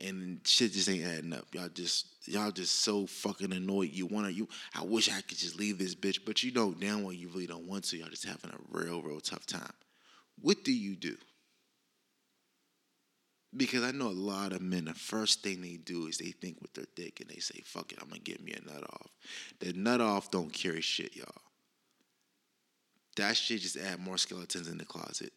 and 0.00 0.40
shit 0.44 0.72
just 0.72 0.88
ain't 0.88 1.04
adding 1.04 1.32
up. 1.32 1.46
Y'all 1.52 1.68
just 1.68 2.06
y'all 2.26 2.50
just 2.50 2.80
so 2.80 3.06
fucking 3.06 3.52
annoyed. 3.52 3.90
You 3.92 4.06
wanna 4.06 4.30
you 4.30 4.48
I 4.74 4.84
wish 4.84 5.10
I 5.10 5.20
could 5.20 5.38
just 5.38 5.58
leave 5.58 5.78
this 5.78 5.94
bitch, 5.94 6.20
but 6.24 6.42
you 6.42 6.52
know 6.52 6.72
damn 6.72 7.02
well 7.02 7.12
you 7.12 7.28
really 7.28 7.46
don't 7.46 7.66
want 7.66 7.84
to. 7.84 7.96
Y'all 7.96 8.08
just 8.08 8.26
having 8.26 8.50
a 8.50 8.78
real, 8.78 9.02
real 9.02 9.20
tough 9.20 9.46
time. 9.46 9.72
What 10.40 10.64
do 10.64 10.72
you 10.72 10.96
do? 10.96 11.16
Because 13.56 13.82
I 13.82 13.92
know 13.92 14.08
a 14.08 14.10
lot 14.10 14.52
of 14.52 14.60
men, 14.60 14.84
the 14.84 14.94
first 14.94 15.42
thing 15.42 15.62
they 15.62 15.78
do 15.78 16.06
is 16.06 16.18
they 16.18 16.32
think 16.32 16.60
with 16.60 16.74
their 16.74 16.84
dick 16.94 17.20
and 17.20 17.30
they 17.30 17.40
say, 17.40 17.60
fuck 17.64 17.92
it, 17.92 17.98
I'm 18.00 18.08
gonna 18.08 18.20
get 18.20 18.42
me 18.42 18.52
a 18.52 18.60
nut 18.60 18.84
off. 18.84 19.10
The 19.60 19.72
nut 19.72 20.00
off 20.00 20.30
don't 20.30 20.52
carry 20.52 20.82
shit, 20.82 21.16
y'all. 21.16 21.26
That 23.16 23.36
shit 23.36 23.62
just 23.62 23.76
add 23.76 24.00
more 24.00 24.18
skeletons 24.18 24.68
in 24.68 24.78
the 24.78 24.84
closet. 24.84 25.32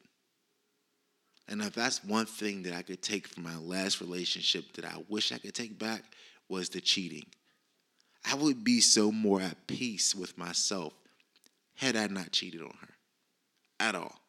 And 1.48 1.62
if 1.62 1.74
that's 1.74 2.04
one 2.04 2.26
thing 2.26 2.64
that 2.64 2.74
I 2.74 2.82
could 2.82 3.02
take 3.02 3.28
from 3.28 3.44
my 3.44 3.58
last 3.58 4.00
relationship 4.00 4.72
that 4.74 4.86
I 4.86 5.04
wish 5.10 5.32
I 5.32 5.38
could 5.38 5.54
take 5.54 5.78
back 5.78 6.04
was 6.48 6.70
the 6.70 6.82
cheating. 6.82 7.26
I 8.26 8.36
would 8.36 8.64
be 8.64 8.80
so 8.82 9.12
more 9.12 9.42
at 9.42 9.68
peace 9.68 10.16
with 10.16 10.38
myself 10.38 10.94
had 11.76 11.96
I 11.96 12.08
not 12.08 12.32
cheated 12.32 12.62
on 12.62 12.74
her 12.82 12.96
at 13.80 13.96
all. 13.96 14.22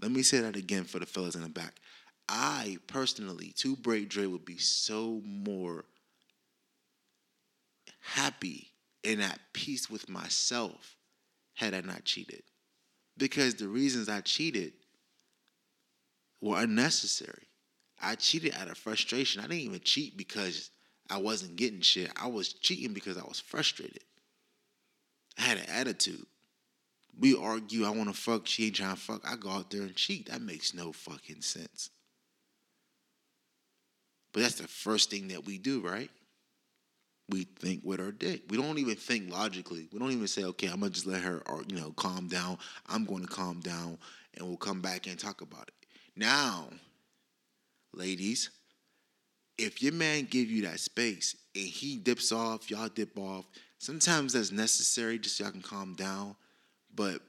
Let 0.00 0.12
me 0.12 0.22
say 0.22 0.40
that 0.40 0.56
again 0.56 0.84
for 0.84 0.98
the 0.98 1.06
fellas 1.06 1.34
in 1.34 1.42
the 1.42 1.48
back. 1.48 1.76
I 2.28 2.78
personally, 2.86 3.52
Two 3.56 3.74
Braid 3.74 4.10
Dre, 4.10 4.26
would 4.26 4.44
be 4.44 4.58
so 4.58 5.22
more 5.24 5.86
happy 8.00 8.72
and 9.04 9.22
at 9.22 9.40
peace 9.52 9.88
with 9.90 10.08
myself 10.08 10.96
had 11.54 11.74
I 11.74 11.80
not 11.80 12.04
cheated 12.04 12.42
because 13.18 13.54
the 13.54 13.68
reasons 13.68 14.08
I 14.08 14.20
cheated 14.20 14.72
were 16.40 16.60
unnecessary. 16.60 17.48
I 18.00 18.14
cheated 18.14 18.54
out 18.54 18.68
of 18.68 18.78
frustration. 18.78 19.40
I 19.40 19.48
didn't 19.48 19.60
even 19.60 19.80
cheat 19.80 20.16
because 20.16 20.70
I 21.10 21.18
wasn't 21.18 21.56
getting 21.56 21.80
shit. 21.80 22.10
I 22.20 22.28
was 22.28 22.52
cheating 22.52 22.94
because 22.94 23.18
I 23.18 23.24
was 23.24 23.40
frustrated. 23.40 24.04
I 25.36 25.42
had 25.42 25.58
an 25.58 25.68
attitude. 25.68 26.26
We 27.18 27.36
argue, 27.36 27.84
I 27.84 27.90
want 27.90 28.08
to 28.08 28.14
fuck, 28.14 28.46
she 28.46 28.66
ain't 28.66 28.76
trying 28.76 28.94
to 28.94 29.00
fuck. 29.00 29.28
I 29.28 29.34
go 29.34 29.50
out 29.50 29.70
there 29.70 29.82
and 29.82 29.96
cheat. 29.96 30.30
That 30.30 30.40
makes 30.40 30.72
no 30.72 30.92
fucking 30.92 31.42
sense. 31.42 31.90
But 34.32 34.42
that's 34.42 34.56
the 34.56 34.68
first 34.68 35.10
thing 35.10 35.28
that 35.28 35.44
we 35.44 35.58
do, 35.58 35.80
right? 35.80 36.10
We 37.28 37.44
think 37.44 37.82
with 37.84 38.00
our 38.00 38.12
dick. 38.12 38.42
We 38.48 38.56
don't 38.56 38.78
even 38.78 38.96
think 38.96 39.30
logically. 39.30 39.88
We 39.92 39.98
don't 39.98 40.12
even 40.12 40.26
say, 40.26 40.44
okay, 40.44 40.68
I'm 40.68 40.80
gonna 40.80 40.90
just 40.90 41.06
let 41.06 41.22
her, 41.22 41.42
or 41.46 41.62
you 41.68 41.76
know, 41.76 41.92
calm 41.92 42.28
down. 42.28 42.58
I'm 42.86 43.04
going 43.04 43.22
to 43.22 43.28
calm 43.28 43.60
down, 43.60 43.98
and 44.34 44.46
we'll 44.46 44.56
come 44.56 44.80
back 44.80 45.06
and 45.06 45.18
talk 45.18 45.40
about 45.40 45.68
it. 45.68 45.74
Now, 46.16 46.68
ladies, 47.92 48.50
if 49.58 49.82
your 49.82 49.92
man 49.92 50.26
give 50.30 50.50
you 50.50 50.62
that 50.62 50.80
space 50.80 51.36
and 51.54 51.64
he 51.64 51.96
dips 51.96 52.32
off, 52.32 52.70
y'all 52.70 52.88
dip 52.88 53.18
off. 53.18 53.44
Sometimes 53.78 54.32
that's 54.32 54.52
necessary 54.52 55.18
just 55.18 55.36
so 55.36 55.44
y'all 55.44 55.52
can 55.52 55.62
calm 55.62 55.94
down. 55.94 56.34
But 56.94 57.20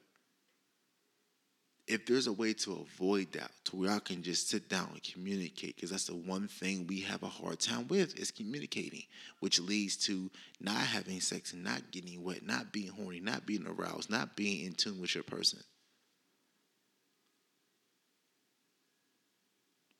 if 1.89 2.05
there's 2.05 2.27
a 2.27 2.33
way 2.33 2.53
to 2.53 2.73
avoid 2.73 3.31
that, 3.31 3.49
to 3.65 3.75
where 3.75 3.89
I 3.89 3.97
can 3.97 4.21
just 4.21 4.47
sit 4.47 4.69
down 4.69 4.89
and 4.93 5.03
communicate, 5.03 5.75
because 5.75 5.89
that's 5.89 6.05
the 6.05 6.15
one 6.15 6.47
thing 6.47 6.85
we 6.85 6.99
have 7.01 7.23
a 7.23 7.27
hard 7.27 7.59
time 7.59 7.87
with 7.87 8.17
is 8.17 8.29
communicating, 8.29 9.03
which 9.39 9.59
leads 9.59 9.97
to 10.05 10.29
not 10.61 10.77
having 10.77 11.19
sex 11.19 11.51
and 11.51 11.63
not 11.63 11.91
getting 11.91 12.23
wet, 12.23 12.45
not 12.45 12.71
being 12.71 12.89
horny, 12.91 13.19
not 13.19 13.47
being 13.47 13.65
aroused, 13.65 14.11
not 14.11 14.35
being 14.35 14.67
in 14.67 14.73
tune 14.73 15.01
with 15.01 15.15
your 15.15 15.23
person. 15.23 15.59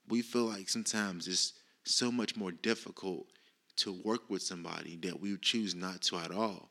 We 0.07 0.21
feel 0.21 0.45
like 0.45 0.69
sometimes 0.69 1.27
it's 1.27 1.53
so 1.85 2.11
much 2.11 2.37
more 2.37 2.51
difficult 2.51 3.25
to 3.77 3.99
work 4.03 4.29
with 4.29 4.43
somebody 4.43 4.95
that 4.97 5.19
we 5.19 5.35
choose 5.37 5.73
not 5.73 6.03
to 6.03 6.17
at 6.17 6.31
all. 6.31 6.69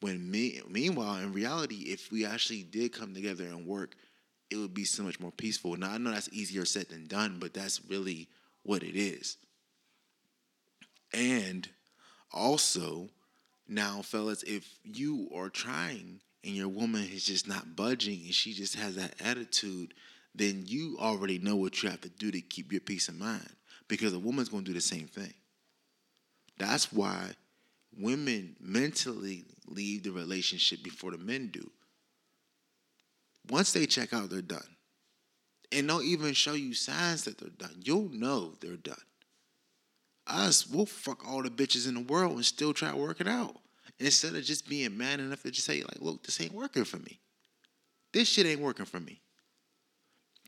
When 0.00 0.28
me, 0.28 0.60
meanwhile, 0.68 1.16
in 1.18 1.32
reality, 1.32 1.84
if 1.86 2.10
we 2.10 2.26
actually 2.26 2.64
did 2.64 2.92
come 2.92 3.14
together 3.14 3.44
and 3.44 3.64
work 3.64 3.94
it 4.50 4.56
would 4.56 4.74
be 4.74 4.84
so 4.84 5.02
much 5.02 5.20
more 5.20 5.32
peaceful. 5.32 5.76
Now 5.76 5.92
I 5.92 5.98
know 5.98 6.10
that's 6.10 6.28
easier 6.32 6.64
said 6.64 6.88
than 6.88 7.06
done, 7.06 7.38
but 7.40 7.54
that's 7.54 7.80
really 7.88 8.28
what 8.62 8.82
it 8.82 8.96
is. 8.96 9.36
And 11.12 11.68
also, 12.32 13.08
now, 13.68 14.02
fellas, 14.02 14.42
if 14.42 14.78
you 14.84 15.28
are 15.34 15.48
trying 15.48 16.20
and 16.44 16.54
your 16.54 16.68
woman 16.68 17.02
is 17.02 17.24
just 17.24 17.48
not 17.48 17.74
budging 17.74 18.20
and 18.24 18.34
she 18.34 18.52
just 18.52 18.76
has 18.76 18.96
that 18.96 19.14
attitude, 19.20 19.94
then 20.34 20.64
you 20.66 20.96
already 21.00 21.38
know 21.38 21.56
what 21.56 21.82
you 21.82 21.88
have 21.88 22.00
to 22.02 22.08
do 22.08 22.30
to 22.30 22.40
keep 22.40 22.70
your 22.70 22.80
peace 22.80 23.08
of 23.08 23.16
mind 23.16 23.48
because 23.88 24.12
a 24.12 24.18
woman's 24.18 24.48
going 24.48 24.64
to 24.64 24.70
do 24.70 24.74
the 24.74 24.80
same 24.80 25.06
thing. 25.06 25.32
That's 26.58 26.92
why 26.92 27.30
women 27.98 28.56
mentally 28.60 29.44
leave 29.66 30.02
the 30.02 30.10
relationship 30.10 30.82
before 30.82 31.10
the 31.10 31.18
men 31.18 31.48
do 31.52 31.70
once 33.48 33.72
they 33.72 33.86
check 33.86 34.12
out, 34.12 34.30
they're 34.30 34.42
done. 34.42 34.76
And 35.72 35.88
they'll 35.88 36.02
even 36.02 36.32
show 36.32 36.54
you 36.54 36.74
signs 36.74 37.24
that 37.24 37.38
they're 37.38 37.48
done. 37.50 37.80
You'll 37.84 38.10
know 38.10 38.54
they're 38.60 38.76
done. 38.76 38.94
Us, 40.26 40.66
we'll 40.66 40.86
fuck 40.86 41.26
all 41.28 41.42
the 41.42 41.50
bitches 41.50 41.88
in 41.88 41.94
the 41.94 42.00
world 42.00 42.32
and 42.32 42.44
still 42.44 42.72
try 42.72 42.90
to 42.90 42.96
work 42.96 43.20
it 43.20 43.28
out. 43.28 43.56
Instead 43.98 44.34
of 44.34 44.44
just 44.44 44.68
being 44.68 44.96
man 44.96 45.20
enough 45.20 45.42
to 45.42 45.50
just 45.50 45.66
say, 45.66 45.82
like, 45.82 46.00
look, 46.00 46.22
this 46.22 46.40
ain't 46.40 46.52
working 46.52 46.84
for 46.84 46.98
me. 46.98 47.18
This 48.12 48.28
shit 48.28 48.46
ain't 48.46 48.60
working 48.60 48.86
for 48.86 49.00
me. 49.00 49.20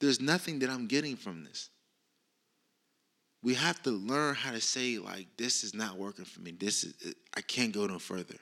There's 0.00 0.20
nothing 0.20 0.58
that 0.60 0.70
I'm 0.70 0.86
getting 0.86 1.16
from 1.16 1.44
this. 1.44 1.70
We 3.42 3.54
have 3.54 3.82
to 3.84 3.90
learn 3.90 4.34
how 4.34 4.52
to 4.52 4.60
say, 4.60 4.98
like, 4.98 5.28
this 5.36 5.64
is 5.64 5.74
not 5.74 5.96
working 5.96 6.24
for 6.24 6.40
me. 6.40 6.52
This 6.52 6.84
is 6.84 7.14
I 7.36 7.40
can't 7.40 7.72
go 7.72 7.86
no 7.86 7.98
further. 7.98 8.34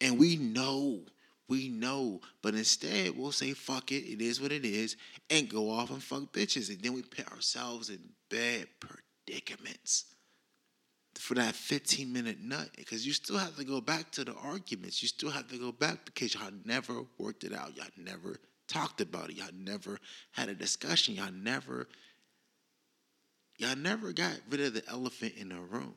And 0.00 0.18
we 0.18 0.36
know 0.36 1.00
we 1.48 1.68
know, 1.68 2.20
but 2.42 2.54
instead 2.54 3.16
we'll 3.16 3.32
say 3.32 3.52
fuck 3.52 3.90
it, 3.90 4.04
it 4.04 4.20
is 4.20 4.40
what 4.40 4.52
it 4.52 4.64
is, 4.64 4.96
and 5.30 5.48
go 5.48 5.70
off 5.70 5.90
and 5.90 6.02
fuck 6.02 6.32
bitches, 6.32 6.68
and 6.68 6.80
then 6.82 6.92
we 6.92 7.02
put 7.02 7.30
ourselves 7.32 7.88
in 7.88 7.98
bad 8.30 8.66
predicaments. 8.80 10.04
for 11.18 11.34
that 11.34 11.54
15 11.54 12.12
minute 12.12 12.38
nut 12.40 12.68
because 12.76 13.04
you 13.04 13.12
still 13.12 13.38
have 13.38 13.56
to 13.56 13.64
go 13.64 13.80
back 13.80 14.12
to 14.12 14.24
the 14.24 14.34
arguments. 14.34 15.02
You 15.02 15.08
still 15.08 15.30
have 15.30 15.48
to 15.48 15.58
go 15.58 15.72
back 15.72 16.04
because 16.04 16.34
y'all 16.34 16.52
never 16.64 17.02
worked 17.18 17.42
it 17.42 17.52
out. 17.52 17.76
Y'all 17.76 17.86
never 17.96 18.36
talked 18.68 19.00
about 19.00 19.30
it. 19.30 19.36
Y'all 19.36 19.48
never 19.52 19.98
had 20.30 20.48
a 20.48 20.54
discussion. 20.54 21.14
Y'all 21.14 21.32
never 21.32 21.88
y'all 23.58 23.76
never 23.76 24.12
got 24.12 24.38
rid 24.48 24.60
of 24.60 24.74
the 24.74 24.88
elephant 24.88 25.34
in 25.36 25.48
the 25.48 25.56
room. 25.56 25.94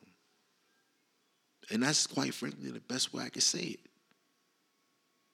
And 1.69 1.83
that's 1.83 2.07
quite 2.07 2.33
frankly 2.33 2.71
the 2.71 2.79
best 2.79 3.13
way 3.13 3.23
I 3.23 3.29
can 3.29 3.41
say 3.41 3.59
it. 3.59 3.79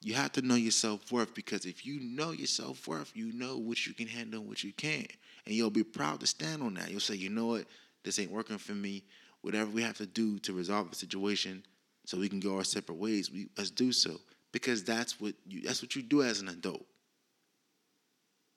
You 0.02 0.14
have 0.14 0.32
to 0.34 0.42
know 0.42 0.56
your 0.56 0.72
self 0.72 1.12
worth 1.12 1.34
because 1.34 1.66
if 1.66 1.86
you 1.86 2.00
know 2.00 2.32
your 2.32 2.48
self 2.48 2.88
worth, 2.88 3.12
you 3.16 3.32
know 3.34 3.58
what 3.58 3.86
you 3.88 3.94
can 3.94 4.08
handle 4.08 4.42
and 4.42 4.50
what 4.50 4.64
you 4.64 4.72
can't. 4.74 5.12
And 5.46 5.56
you'll 5.56 5.70
be 5.70 5.84
proud 5.84 6.20
to 6.20 6.28
stand 6.28 6.62
on 6.62 6.76
that. 6.76 6.92
You'll 6.92 7.00
say, 7.00 7.16
you 7.16 7.30
know 7.30 7.48
what, 7.48 7.66
this 8.04 8.20
ain't 8.20 8.32
working 8.32 8.58
for 8.58 8.74
me. 8.74 9.04
Whatever 9.42 9.72
we 9.72 9.82
have 9.82 9.98
to 9.98 10.06
do 10.06 10.40
to 10.40 10.54
resolve 10.54 10.90
the 10.90 10.96
situation 10.96 11.64
so 12.06 12.18
we 12.18 12.30
can 12.30 12.40
go 12.40 12.58
our 12.58 12.64
separate 12.64 12.98
ways, 12.98 13.32
we 13.32 13.50
let's 13.58 13.72
do 13.72 13.92
so. 13.92 14.20
Because 14.52 14.84
that's 14.84 15.20
what 15.20 15.34
you 15.48 15.62
that's 15.62 15.82
what 15.82 15.96
you 15.96 16.02
do 16.02 16.22
as 16.22 16.42
an 16.42 16.48
adult. 16.48 16.86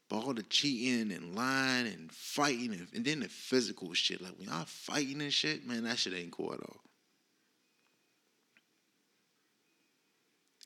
But 0.09 0.24
all 0.24 0.35
the 0.35 0.42
cheating 0.42 1.12
and 1.12 1.37
lying 1.37 1.87
and 1.87 2.11
fighting 2.11 2.72
and, 2.72 2.88
and 2.92 3.05
then 3.05 3.20
the 3.20 3.29
physical 3.29 3.94
shit, 3.94 4.20
like 4.20 4.37
when 4.37 4.48
y'all 4.48 4.64
fighting 4.66 5.20
and 5.20 5.33
shit, 5.33 5.66
man, 5.66 5.85
that 5.85 5.98
shit 5.98 6.14
ain't 6.14 6.33
cool 6.33 6.53
at 6.53 6.61
all. 6.61 6.81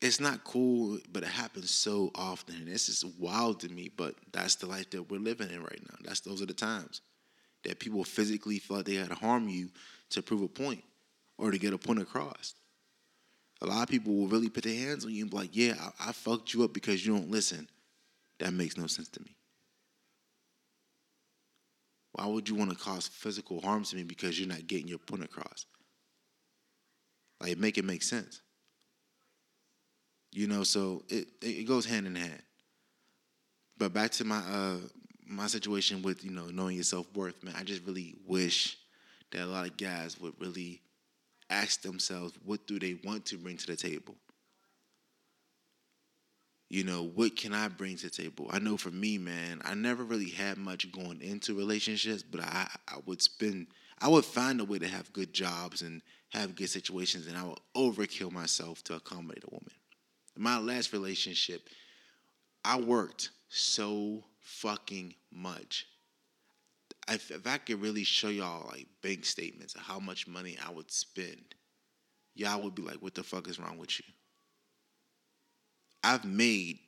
It's 0.04 0.20
not 0.20 0.44
cool, 0.44 0.98
but 1.10 1.22
it 1.22 1.30
happens 1.30 1.70
so 1.70 2.10
often. 2.14 2.56
And 2.56 2.68
this 2.68 2.90
is 2.90 3.06
wild 3.18 3.60
to 3.60 3.70
me, 3.70 3.90
but 3.96 4.14
that's 4.32 4.56
the 4.56 4.66
life 4.66 4.90
that 4.90 5.10
we're 5.10 5.18
living 5.18 5.48
in 5.48 5.62
right 5.62 5.80
now. 5.88 5.96
That's 6.04 6.20
those 6.20 6.42
are 6.42 6.46
the 6.46 6.52
times 6.52 7.00
that 7.64 7.78
people 7.78 8.04
physically 8.04 8.58
feel 8.58 8.76
like 8.76 8.86
they 8.86 8.96
had 8.96 9.08
to 9.08 9.14
harm 9.14 9.48
you 9.48 9.70
to 10.10 10.20
prove 10.20 10.42
a 10.42 10.48
point 10.48 10.84
or 11.38 11.50
to 11.50 11.56
get 11.56 11.72
a 11.72 11.78
point 11.78 12.00
across. 12.00 12.54
A 13.62 13.66
lot 13.66 13.84
of 13.84 13.88
people 13.88 14.14
will 14.14 14.28
really 14.28 14.50
put 14.50 14.64
their 14.64 14.74
hands 14.74 15.06
on 15.06 15.12
you 15.12 15.22
and 15.22 15.30
be 15.30 15.38
like, 15.38 15.56
yeah, 15.56 15.74
I, 15.80 16.10
I 16.10 16.12
fucked 16.12 16.52
you 16.52 16.64
up 16.64 16.74
because 16.74 17.04
you 17.06 17.14
don't 17.14 17.30
listen. 17.30 17.66
That 18.40 18.52
makes 18.52 18.76
no 18.76 18.86
sense 18.86 19.08
to 19.08 19.22
me. 19.22 19.34
Why 22.12 22.26
would 22.26 22.46
you 22.46 22.56
want 22.56 22.72
to 22.72 22.76
cause 22.76 23.08
physical 23.08 23.62
harm 23.62 23.84
to 23.84 23.96
me 23.96 24.02
because 24.02 24.38
you're 24.38 24.48
not 24.48 24.66
getting 24.66 24.86
your 24.86 24.98
point 24.98 25.24
across? 25.24 25.64
Like, 27.40 27.56
make 27.56 27.78
it 27.78 27.86
make 27.86 28.02
sense. 28.02 28.42
You 30.34 30.48
know, 30.48 30.64
so 30.64 31.04
it 31.08 31.28
it 31.40 31.66
goes 31.66 31.86
hand 31.86 32.06
in 32.08 32.16
hand. 32.16 32.42
But 33.78 33.92
back 33.92 34.10
to 34.12 34.24
my 34.24 34.38
uh 34.38 34.78
my 35.26 35.46
situation 35.46 36.02
with 36.02 36.24
you 36.24 36.32
know 36.32 36.46
knowing 36.46 36.74
your 36.74 36.84
self 36.84 37.06
worth, 37.14 37.42
man. 37.44 37.54
I 37.56 37.62
just 37.62 37.84
really 37.84 38.16
wish 38.26 38.76
that 39.30 39.42
a 39.42 39.46
lot 39.46 39.66
of 39.68 39.76
guys 39.76 40.18
would 40.20 40.34
really 40.40 40.82
ask 41.50 41.82
themselves 41.82 42.34
what 42.44 42.66
do 42.66 42.78
they 42.78 42.94
want 43.04 43.26
to 43.26 43.38
bring 43.38 43.56
to 43.58 43.66
the 43.66 43.76
table. 43.76 44.16
You 46.68 46.82
know, 46.82 47.04
what 47.04 47.36
can 47.36 47.52
I 47.54 47.68
bring 47.68 47.96
to 47.98 48.04
the 48.04 48.10
table? 48.10 48.48
I 48.50 48.58
know 48.58 48.76
for 48.76 48.90
me, 48.90 49.18
man, 49.18 49.62
I 49.64 49.74
never 49.74 50.02
really 50.02 50.30
had 50.30 50.58
much 50.58 50.90
going 50.90 51.20
into 51.22 51.54
relationships, 51.54 52.22
but 52.22 52.40
I 52.40 52.68
I 52.88 52.98
would 53.06 53.22
spend 53.22 53.68
I 54.00 54.08
would 54.08 54.24
find 54.24 54.60
a 54.60 54.64
way 54.64 54.80
to 54.80 54.88
have 54.88 55.12
good 55.12 55.32
jobs 55.32 55.82
and 55.82 56.02
have 56.30 56.56
good 56.56 56.70
situations, 56.70 57.28
and 57.28 57.36
I 57.38 57.44
would 57.44 57.60
overkill 57.76 58.32
myself 58.32 58.82
to 58.84 58.94
accommodate 58.94 59.44
a 59.44 59.50
woman 59.54 59.70
my 60.36 60.58
last 60.58 60.92
relationship, 60.92 61.68
I 62.64 62.78
worked 62.78 63.30
so 63.48 64.24
fucking 64.40 65.14
much. 65.32 65.86
If, 67.08 67.30
if 67.30 67.46
I 67.46 67.58
could 67.58 67.82
really 67.82 68.04
show 68.04 68.28
y'all 68.28 68.66
like 68.68 68.86
bank 69.02 69.24
statements 69.24 69.74
of 69.74 69.82
how 69.82 69.98
much 69.98 70.26
money 70.26 70.56
I 70.64 70.70
would 70.70 70.90
spend, 70.90 71.54
y'all 72.34 72.62
would 72.62 72.74
be 72.74 72.82
like, 72.82 73.02
what 73.02 73.14
the 73.14 73.22
fuck 73.22 73.48
is 73.48 73.58
wrong 73.58 73.78
with 73.78 73.98
you? 73.98 74.04
I've 76.02 76.24
made 76.24 76.78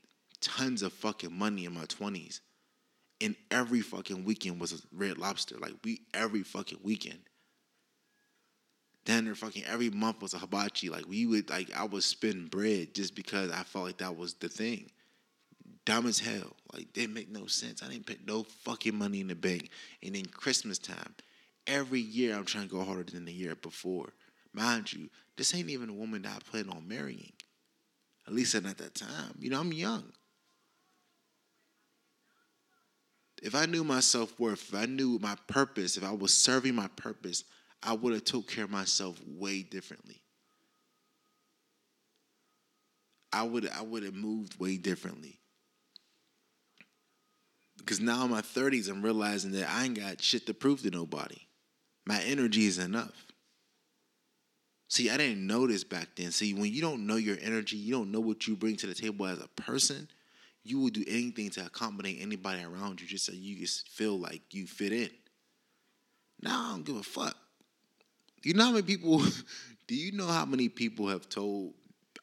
tons 0.41 0.83
of 0.83 0.93
fucking 0.93 1.33
money 1.33 1.65
in 1.65 1.75
my 1.75 1.85
20s. 1.85 2.41
And 3.21 3.35
every 3.51 3.81
fucking 3.81 4.25
weekend 4.25 4.61
was 4.61 4.73
a 4.73 4.79
red 4.93 5.17
lobster. 5.17 5.57
Like 5.59 5.73
we 5.85 6.03
every 6.13 6.43
fucking 6.43 6.81
weekend 6.83 7.21
dinner 9.07 9.35
fucking 9.35 9.65
every 9.65 9.89
month 9.89 10.21
was 10.21 10.35
a 10.35 10.39
hibachi. 10.39 10.91
Like 10.91 11.09
we 11.09 11.25
would 11.25 11.49
like 11.49 11.75
I 11.75 11.85
would 11.85 12.03
spend 12.03 12.51
bread 12.51 12.95
just 12.95 13.15
because 13.15 13.51
I 13.51 13.63
felt 13.63 13.87
like 13.87 13.99
that 13.99 14.17
was 14.17 14.35
the 14.35 14.49
thing. 14.49 14.91
Dumb 15.87 16.07
as 16.07 16.19
hell. 16.19 16.55
Like 16.75 16.93
didn't 16.93 17.15
make 17.15 17.31
no 17.31 17.47
sense. 17.47 17.83
I 17.83 17.89
didn't 17.89 18.07
put 18.07 18.27
no 18.27 18.43
fucking 18.43 18.95
money 18.95 19.21
in 19.21 19.29
the 19.29 19.35
bank. 19.35 19.71
And 20.03 20.15
then 20.15 20.27
Christmas 20.27 20.79
time, 20.79 21.15
every 21.67 22.01
year 22.01 22.37
I'm 22.37 22.45
trying 22.45 22.69
to 22.69 22.75
go 22.75 22.85
harder 22.85 23.05
than 23.05 23.25
the 23.25 23.33
year 23.33 23.55
before. 23.55 24.13
Mind 24.53 24.93
you, 24.93 25.09
this 25.37 25.55
ain't 25.55 25.71
even 25.71 25.91
a 25.91 25.95
woman 25.95 26.23
that 26.23 26.37
I 26.37 26.51
plan 26.51 26.69
on 26.69 26.87
marrying. 26.87 27.33
At 28.27 28.35
least 28.35 28.55
at 28.55 28.65
that 28.65 28.95
time. 28.95 29.37
You 29.39 29.51
know, 29.51 29.61
I'm 29.61 29.73
young. 29.73 30.13
If 33.43 33.55
I 33.55 33.67
knew 33.67 33.85
my 33.85 34.01
self 34.01 34.39
worth, 34.41 34.71
if 34.71 34.75
I 34.75 34.87
knew 34.87 35.19
my 35.21 35.37
purpose, 35.47 35.97
if 35.97 36.03
I 36.03 36.11
was 36.11 36.35
serving 36.35 36.75
my 36.75 36.89
purpose, 36.97 37.45
I 37.83 37.93
would 37.93 38.13
have 38.13 38.25
took 38.25 38.49
care 38.49 38.65
of 38.65 38.71
myself 38.71 39.21
way 39.27 39.63
differently. 39.63 40.23
I 43.33 43.43
would 43.43 43.69
I 43.69 43.83
would 43.83 44.03
have 44.03 44.15
moved 44.15 44.59
way 44.59 44.77
differently. 44.77 45.39
Because 47.77 48.01
now 48.01 48.25
in 48.25 48.31
my 48.31 48.41
30s, 48.41 48.89
I'm 48.89 49.03
realizing 49.03 49.53
that 49.53 49.69
I 49.71 49.85
ain't 49.85 49.99
got 49.99 50.21
shit 50.21 50.47
to 50.47 50.55
prove 50.55 50.83
to 50.83 50.91
nobody. 50.91 51.39
My 52.05 52.21
energy 52.23 52.67
is 52.67 52.79
enough. 52.79 53.27
See, 54.89 55.11
I 55.11 55.17
didn't 55.17 55.47
know 55.47 55.67
this 55.67 55.85
back 55.85 56.09
then. 56.17 56.31
See, 56.31 56.55
when 56.55 56.73
you 56.73 56.81
don't 56.81 57.07
know 57.07 57.17
your 57.17 57.37
energy, 57.41 57.77
you 57.77 57.93
don't 57.93 58.11
know 58.11 58.21
what 58.21 58.47
you 58.47 58.57
bring 58.57 58.77
to 58.77 58.87
the 58.87 58.95
table 58.95 59.27
as 59.27 59.39
a 59.41 59.49
person, 59.61 60.09
you 60.65 60.81
will 60.81 60.89
do 60.89 61.05
anything 61.07 61.51
to 61.51 61.67
accommodate 61.67 62.19
anybody 62.21 62.63
around 62.63 63.01
you 63.01 63.07
just 63.07 63.27
so 63.27 63.33
you 63.33 63.57
just 63.57 63.89
feel 63.89 64.19
like 64.19 64.43
you 64.53 64.67
fit 64.67 64.93
in. 64.93 65.11
Now 66.41 66.67
I 66.67 66.71
don't 66.73 66.85
give 66.85 66.97
a 66.97 67.03
fuck. 67.03 67.37
You 68.47 68.55
know 68.55 68.67
how 68.67 68.71
many 68.71 68.83
people? 68.85 69.23
do 69.89 69.97
you 69.97 70.13
know 70.13 70.29
how 70.29 70.45
many 70.45 70.69
people 70.69 71.09
have 71.09 71.29
told 71.29 71.75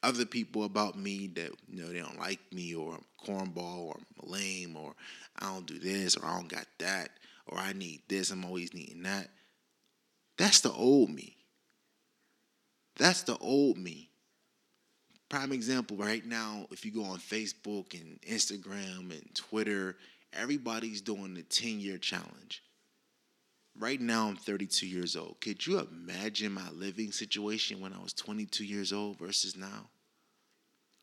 other 0.01 0.25
people 0.25 0.63
about 0.63 0.97
me 0.97 1.27
that 1.35 1.51
you 1.67 1.81
know 1.81 1.89
they 1.89 1.99
don't 1.99 2.17
like 2.17 2.39
me 2.53 2.73
or 2.73 2.93
I'm 2.93 3.03
cornball 3.27 3.87
or 3.87 3.97
I'm 3.97 4.31
lame 4.31 4.77
or 4.77 4.93
I 5.37 5.47
don't 5.47 5.65
do 5.65 5.77
this 5.77 6.15
or 6.15 6.25
I 6.25 6.37
don't 6.37 6.47
got 6.47 6.65
that 6.79 7.09
or 7.47 7.57
I 7.57 7.73
need 7.73 8.03
this 8.07 8.31
I'm 8.31 8.45
always 8.45 8.73
needing 8.73 9.03
that. 9.03 9.27
That's 10.37 10.61
the 10.61 10.71
old 10.71 11.09
me. 11.09 11.35
That's 12.95 13.23
the 13.23 13.37
old 13.39 13.77
me. 13.77 14.09
Prime 15.27 15.51
example 15.51 15.97
right 15.97 16.25
now, 16.25 16.67
if 16.71 16.85
you 16.85 16.91
go 16.93 17.03
on 17.03 17.17
Facebook 17.17 17.99
and 17.99 18.21
Instagram 18.21 19.11
and 19.11 19.29
Twitter, 19.35 19.97
everybody's 20.31 21.01
doing 21.01 21.33
the 21.33 21.43
10 21.43 21.81
year 21.81 21.97
challenge. 21.97 22.63
Right 23.77 23.99
now, 23.99 24.27
I'm 24.27 24.35
32 24.35 24.85
years 24.85 25.15
old. 25.15 25.41
Could 25.41 25.65
you 25.65 25.79
imagine 25.79 26.51
my 26.51 26.69
living 26.71 27.11
situation 27.11 27.81
when 27.81 27.91
I 27.91 27.99
was 27.99 28.13
22 28.13 28.63
years 28.63 28.93
old 28.93 29.17
versus 29.17 29.57
now? 29.57 29.89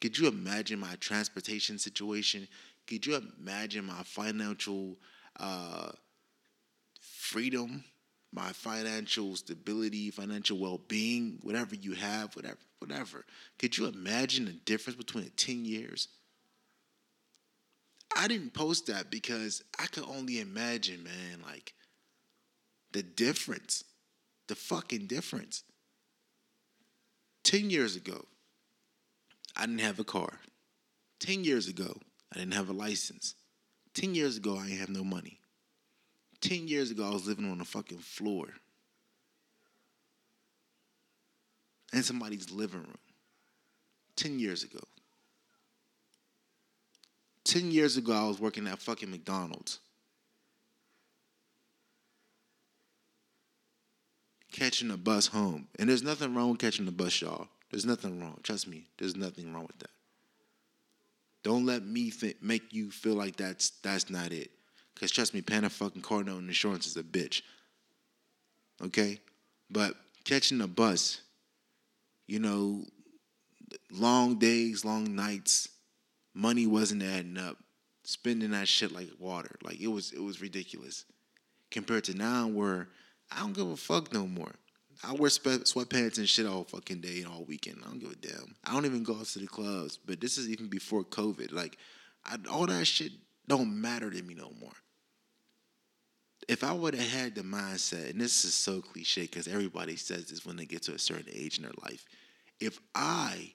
Could 0.00 0.16
you 0.16 0.28
imagine 0.28 0.78
my 0.78 0.94
transportation 1.00 1.78
situation? 1.78 2.46
Could 2.86 3.06
you 3.06 3.20
imagine 3.38 3.84
my 3.84 4.02
financial 4.04 4.96
uh, 5.38 5.90
freedom, 7.00 7.84
my 8.32 8.52
financial 8.52 9.34
stability, 9.36 10.10
financial 10.10 10.58
well-being, 10.58 11.38
whatever 11.42 11.74
you 11.74 11.92
have, 11.94 12.34
whatever, 12.36 12.58
whatever? 12.78 13.24
Could 13.58 13.76
you 13.76 13.86
imagine 13.86 14.44
the 14.44 14.52
difference 14.52 14.96
between 14.96 15.30
10 15.36 15.64
years? 15.64 16.08
I 18.16 18.28
didn't 18.28 18.54
post 18.54 18.86
that 18.86 19.10
because 19.10 19.62
I 19.78 19.86
could 19.86 20.04
only 20.04 20.40
imagine, 20.40 21.02
man, 21.02 21.42
like 21.44 21.74
the 22.92 23.02
difference, 23.02 23.84
the 24.48 24.54
fucking 24.54 25.06
difference. 25.06 25.62
10 27.44 27.70
years 27.70 27.96
ago, 27.96 28.26
I 29.56 29.66
didn't 29.66 29.80
have 29.80 29.98
a 29.98 30.04
car. 30.04 30.40
10 31.20 31.44
years 31.44 31.68
ago, 31.68 31.96
I 32.32 32.38
didn't 32.38 32.54
have 32.54 32.68
a 32.68 32.72
license. 32.72 33.34
10 33.94 34.14
years 34.14 34.36
ago, 34.36 34.56
I 34.56 34.66
didn't 34.66 34.80
have 34.80 34.88
no 34.88 35.04
money. 35.04 35.38
10 36.40 36.68
years 36.68 36.90
ago, 36.90 37.06
I 37.06 37.10
was 37.10 37.26
living 37.26 37.50
on 37.50 37.58
the 37.58 37.64
fucking 37.64 37.98
floor 37.98 38.48
in 41.92 42.02
somebody's 42.02 42.50
living 42.50 42.80
room. 42.80 42.98
10 44.16 44.38
years 44.38 44.62
ago. 44.62 44.80
10 47.44 47.70
years 47.70 47.96
ago, 47.96 48.12
I 48.12 48.28
was 48.28 48.38
working 48.38 48.66
at 48.66 48.78
fucking 48.78 49.10
McDonald's. 49.10 49.80
Catching 54.60 54.90
a 54.90 54.96
bus 54.96 55.26
home. 55.26 55.66
And 55.78 55.88
there's 55.88 56.02
nothing 56.02 56.34
wrong 56.34 56.50
with 56.50 56.58
catching 56.58 56.84
the 56.84 56.92
bus, 56.92 57.22
y'all. 57.22 57.48
There's 57.70 57.86
nothing 57.86 58.20
wrong. 58.20 58.38
Trust 58.42 58.68
me, 58.68 58.84
there's 58.98 59.16
nothing 59.16 59.54
wrong 59.54 59.66
with 59.66 59.78
that. 59.78 59.90
Don't 61.42 61.64
let 61.64 61.82
me 61.86 62.10
th- 62.10 62.36
make 62.42 62.70
you 62.70 62.90
feel 62.90 63.14
like 63.14 63.36
that's 63.36 63.70
that's 63.82 64.10
not 64.10 64.32
it. 64.32 64.50
Cause 64.98 65.10
trust 65.10 65.32
me, 65.32 65.40
paying 65.40 65.64
a 65.64 65.70
fucking 65.70 66.02
car 66.02 66.22
note 66.22 66.38
and 66.38 66.48
insurance 66.48 66.86
is 66.86 66.98
a 66.98 67.02
bitch. 67.02 67.40
Okay, 68.84 69.18
but 69.70 69.94
catching 70.24 70.60
a 70.60 70.68
bus, 70.68 71.22
you 72.26 72.38
know, 72.38 72.84
long 73.90 74.38
days, 74.38 74.84
long 74.84 75.14
nights, 75.14 75.70
money 76.34 76.66
wasn't 76.66 77.02
adding 77.02 77.38
up, 77.38 77.56
spending 78.02 78.50
that 78.50 78.68
shit 78.68 78.92
like 78.92 79.08
water. 79.18 79.56
Like 79.62 79.80
it 79.80 79.88
was 79.88 80.12
it 80.12 80.22
was 80.22 80.42
ridiculous. 80.42 81.06
Compared 81.70 82.04
to 82.04 82.14
now 82.14 82.46
where 82.46 82.88
I 83.30 83.40
don't 83.40 83.52
give 83.52 83.68
a 83.68 83.76
fuck 83.76 84.12
no 84.12 84.26
more. 84.26 84.52
I 85.02 85.12
wear 85.14 85.30
sweatpants 85.30 86.18
and 86.18 86.28
shit 86.28 86.46
all 86.46 86.64
fucking 86.64 87.00
day 87.00 87.22
and 87.22 87.28
all 87.28 87.44
weekend. 87.44 87.78
I 87.82 87.88
don't 87.88 88.00
give 88.00 88.12
a 88.12 88.16
damn. 88.16 88.54
I 88.64 88.74
don't 88.74 88.84
even 88.84 89.02
go 89.02 89.16
out 89.16 89.26
to 89.26 89.38
the 89.38 89.46
clubs. 89.46 89.98
But 90.04 90.20
this 90.20 90.36
is 90.36 90.48
even 90.48 90.68
before 90.68 91.04
COVID. 91.04 91.52
Like, 91.52 91.78
I, 92.24 92.36
all 92.50 92.66
that 92.66 92.86
shit 92.86 93.12
don't 93.48 93.80
matter 93.80 94.10
to 94.10 94.22
me 94.22 94.34
no 94.34 94.52
more. 94.60 94.72
If 96.48 96.64
I 96.64 96.72
would 96.72 96.94
have 96.94 97.10
had 97.10 97.34
the 97.34 97.42
mindset, 97.42 98.10
and 98.10 98.20
this 98.20 98.44
is 98.44 98.54
so 98.54 98.80
cliche 98.80 99.22
because 99.22 99.48
everybody 99.48 99.96
says 99.96 100.26
this 100.26 100.44
when 100.44 100.56
they 100.56 100.66
get 100.66 100.82
to 100.82 100.94
a 100.94 100.98
certain 100.98 101.32
age 101.32 101.58
in 101.58 101.64
their 101.64 101.72
life. 101.82 102.04
If 102.58 102.78
I 102.94 103.54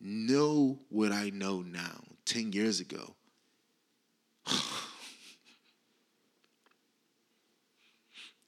know 0.00 0.78
what 0.88 1.12
I 1.12 1.30
know 1.30 1.60
now, 1.60 2.02
10 2.26 2.52
years 2.52 2.80
ago, 2.80 3.14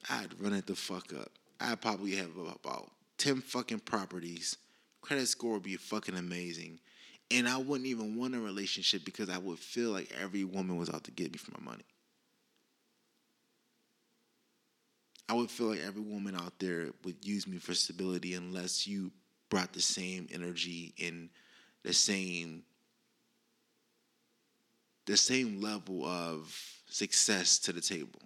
I'd 0.09 0.39
run 0.39 0.53
it 0.53 0.65
the 0.65 0.75
fuck 0.75 1.13
up. 1.13 1.31
I'd 1.59 1.81
probably 1.81 2.15
have 2.15 2.35
about 2.35 2.91
10 3.17 3.41
fucking 3.41 3.79
properties. 3.79 4.57
Credit 5.01 5.27
score 5.27 5.53
would 5.53 5.63
be 5.63 5.75
fucking 5.75 6.15
amazing. 6.15 6.79
And 7.31 7.47
I 7.47 7.57
wouldn't 7.57 7.87
even 7.87 8.17
want 8.17 8.35
a 8.35 8.39
relationship 8.39 9.05
because 9.05 9.29
I 9.29 9.37
would 9.37 9.59
feel 9.59 9.91
like 9.91 10.11
every 10.19 10.43
woman 10.43 10.77
was 10.77 10.89
out 10.89 11.03
to 11.03 11.11
get 11.11 11.31
me 11.31 11.37
for 11.37 11.51
my 11.59 11.71
money. 11.71 11.85
I 15.27 15.33
would 15.33 15.51
feel 15.51 15.67
like 15.67 15.81
every 15.85 16.01
woman 16.01 16.35
out 16.35 16.57
there 16.57 16.87
would 17.03 17.23
use 17.23 17.45
me 17.45 17.57
for 17.57 17.75
stability 17.75 18.33
unless 18.33 18.87
you 18.87 19.11
brought 19.49 19.73
the 19.73 19.81
same 19.81 20.27
energy 20.31 20.93
and 20.99 21.29
the 21.83 21.93
same 21.93 22.63
the 25.05 25.17
same 25.17 25.59
level 25.59 26.05
of 26.05 26.55
success 26.87 27.57
to 27.57 27.71
the 27.71 27.81
table. 27.81 28.19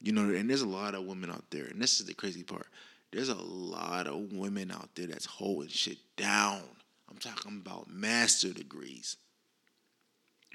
You 0.00 0.12
know, 0.12 0.22
and 0.34 0.48
there's 0.48 0.62
a 0.62 0.68
lot 0.68 0.94
of 0.94 1.04
women 1.04 1.30
out 1.30 1.44
there, 1.50 1.64
and 1.64 1.80
this 1.80 2.00
is 2.00 2.06
the 2.06 2.14
crazy 2.14 2.42
part. 2.42 2.66
There's 3.12 3.30
a 3.30 3.34
lot 3.34 4.06
of 4.06 4.32
women 4.32 4.70
out 4.70 4.90
there 4.94 5.06
that's 5.06 5.26
holding 5.26 5.70
shit 5.70 5.98
down. 6.16 6.62
I'm 7.10 7.16
talking 7.18 7.62
about 7.64 7.90
master 7.90 8.52
degrees, 8.52 9.16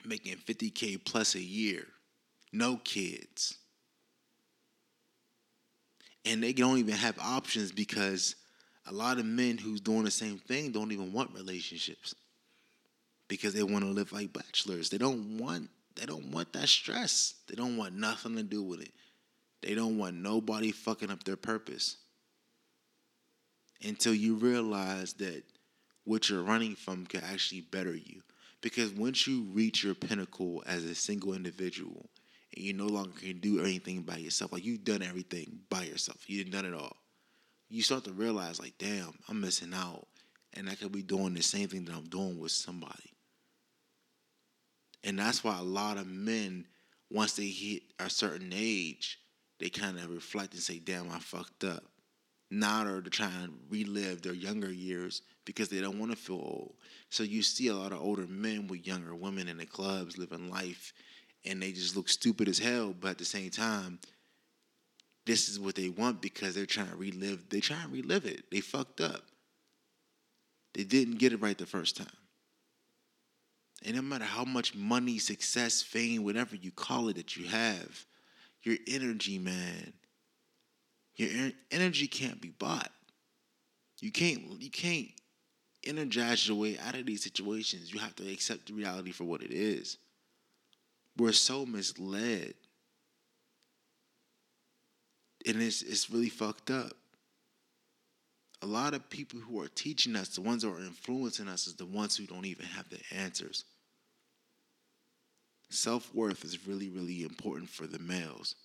making 0.05 0.37
50K 0.37 1.03
plus 1.03 1.35
a 1.35 1.41
year, 1.41 1.87
no 2.51 2.77
kids. 2.83 3.57
And 6.25 6.41
they 6.41 6.53
don't 6.53 6.77
even 6.77 6.93
have 6.93 7.19
options 7.19 7.71
because 7.71 8.35
a 8.87 8.93
lot 8.93 9.17
of 9.17 9.25
men 9.25 9.57
who's 9.57 9.81
doing 9.81 10.03
the 10.03 10.11
same 10.11 10.37
thing 10.37 10.71
don't 10.71 10.91
even 10.91 11.11
want 11.11 11.33
relationships 11.33 12.15
because 13.27 13.53
they 13.53 13.63
want 13.63 13.83
to 13.83 13.91
live 13.91 14.11
like 14.13 14.31
bachelors. 14.31 14.89
They 14.89 14.97
don't 14.97 15.37
want 15.37 15.69
they 15.95 16.05
don't 16.05 16.31
want 16.31 16.53
that 16.53 16.69
stress. 16.69 17.35
They 17.47 17.55
don't 17.55 17.77
want 17.77 17.93
nothing 17.93 18.35
to 18.35 18.43
do 18.43 18.63
with 18.63 18.81
it. 18.81 18.91
They 19.63 19.75
don't 19.75 19.97
want 19.97 20.15
nobody 20.15 20.71
fucking 20.71 21.09
up 21.09 21.23
their 21.23 21.37
purpose. 21.37 21.97
Until 23.83 24.13
you 24.13 24.35
realize 24.35 25.13
that 25.13 25.43
what 26.03 26.29
you're 26.29 26.43
running 26.43 26.75
from 26.75 27.05
could 27.05 27.23
actually 27.23 27.61
better 27.61 27.95
you. 27.95 28.21
Because 28.61 28.91
once 28.91 29.27
you 29.27 29.43
reach 29.53 29.83
your 29.83 29.95
pinnacle 29.95 30.63
as 30.65 30.85
a 30.85 30.95
single 30.95 31.33
individual 31.33 32.09
and 32.55 32.63
you 32.63 32.73
no 32.73 32.85
longer 32.85 33.19
can 33.19 33.39
do 33.39 33.61
anything 33.61 34.01
by 34.01 34.17
yourself, 34.17 34.53
like 34.53 34.63
you've 34.63 34.85
done 34.85 35.01
everything 35.01 35.59
by 35.69 35.83
yourself, 35.83 36.17
you've 36.27 36.51
done 36.51 36.65
it 36.65 36.73
all, 36.73 36.95
you 37.69 37.81
start 37.81 38.03
to 38.05 38.13
realize, 38.13 38.59
like, 38.59 38.77
damn, 38.77 39.13
I'm 39.27 39.41
missing 39.41 39.73
out. 39.73 40.07
And 40.53 40.69
I 40.69 40.75
could 40.75 40.91
be 40.91 41.01
doing 41.01 41.33
the 41.33 41.41
same 41.41 41.67
thing 41.67 41.85
that 41.85 41.95
I'm 41.95 42.07
doing 42.07 42.39
with 42.39 42.51
somebody. 42.51 43.11
And 45.03 45.17
that's 45.17 45.43
why 45.43 45.57
a 45.57 45.63
lot 45.63 45.97
of 45.97 46.07
men, 46.07 46.65
once 47.09 47.33
they 47.33 47.47
hit 47.47 47.83
a 47.99 48.09
certain 48.09 48.53
age, 48.55 49.19
they 49.63 49.69
kind 49.69 49.97
of 49.97 50.13
reflect 50.13 50.53
and 50.55 50.61
say, 50.61 50.77
damn, 50.77 51.09
I 51.09 51.19
fucked 51.19 51.63
up. 51.63 51.85
They're 52.51 53.01
trying 53.09 53.45
to 53.45 53.53
relive 53.69 54.21
their 54.21 54.33
younger 54.33 54.69
years 54.69 55.21
because 55.45 55.69
they 55.69 55.79
don't 55.79 55.99
want 55.99 56.11
to 56.11 56.17
feel 56.17 56.35
old. 56.35 56.73
So 57.09 57.23
you 57.23 57.41
see 57.41 57.69
a 57.69 57.73
lot 57.73 57.93
of 57.93 58.01
older 58.01 58.27
men 58.27 58.67
with 58.67 58.85
younger 58.85 59.15
women 59.15 59.47
in 59.47 59.55
the 59.55 59.65
clubs 59.65 60.17
living 60.17 60.51
life 60.51 60.91
and 61.45 61.61
they 61.61 61.71
just 61.71 61.95
look 61.95 62.09
stupid 62.09 62.49
as 62.49 62.59
hell, 62.59 62.93
but 62.99 63.11
at 63.11 63.17
the 63.19 63.25
same 63.25 63.51
time, 63.51 63.99
this 65.25 65.47
is 65.47 65.61
what 65.61 65.75
they 65.75 65.87
want 65.87 66.21
because 66.21 66.55
they're 66.55 66.65
trying 66.65 66.89
to 66.89 66.97
relive 66.97 67.47
they 67.47 67.61
trying 67.61 67.87
to 67.87 67.93
relive 67.93 68.25
it. 68.25 68.43
They 68.51 68.59
fucked 68.59 68.99
up. 68.99 69.21
They 70.73 70.83
didn't 70.83 71.19
get 71.19 71.31
it 71.31 71.41
right 71.41 71.57
the 71.57 71.65
first 71.65 71.95
time. 71.95 72.07
And 73.85 73.95
no 73.95 74.01
matter 74.01 74.25
how 74.25 74.43
much 74.43 74.75
money, 74.75 75.19
success, 75.19 75.81
fame, 75.81 76.25
whatever 76.25 76.57
you 76.57 76.71
call 76.71 77.07
it 77.07 77.15
that 77.15 77.37
you 77.37 77.47
have, 77.47 78.05
your 78.63 78.77
energy, 78.87 79.37
man. 79.37 79.93
Your 81.15 81.51
energy 81.71 82.07
can't 82.07 82.41
be 82.41 82.49
bought. 82.49 82.91
You 83.99 84.11
can't 84.11 84.61
you 84.61 84.71
can't 84.71 85.09
energize 85.85 86.47
your 86.47 86.57
way 86.57 86.77
out 86.79 86.95
of 86.95 87.05
these 87.05 87.23
situations. 87.23 87.93
You 87.93 87.99
have 87.99 88.15
to 88.15 88.31
accept 88.31 88.67
the 88.67 88.73
reality 88.73 89.11
for 89.11 89.25
what 89.25 89.43
it 89.43 89.51
is. 89.51 89.97
We're 91.17 91.33
so 91.33 91.65
misled. 91.65 92.55
And 95.45 95.61
it's 95.61 95.81
it's 95.81 96.09
really 96.09 96.29
fucked 96.29 96.71
up. 96.71 96.93
A 98.61 98.65
lot 98.65 98.93
of 98.93 99.09
people 99.09 99.39
who 99.39 99.61
are 99.61 99.67
teaching 99.67 100.15
us, 100.15 100.29
the 100.29 100.41
ones 100.41 100.63
who 100.63 100.73
are 100.73 100.79
influencing 100.79 101.49
us, 101.49 101.67
is 101.67 101.75
the 101.75 101.85
ones 101.85 102.15
who 102.15 102.25
don't 102.25 102.45
even 102.45 102.65
have 102.65 102.89
the 102.89 102.99
answers 103.11 103.65
self 105.69 106.13
worth 106.13 106.43
is 106.43 106.67
really, 106.67 106.89
really 106.89 107.23
important 107.23 107.69
for 107.69 107.87
the 107.87 107.99
males. 107.99 108.55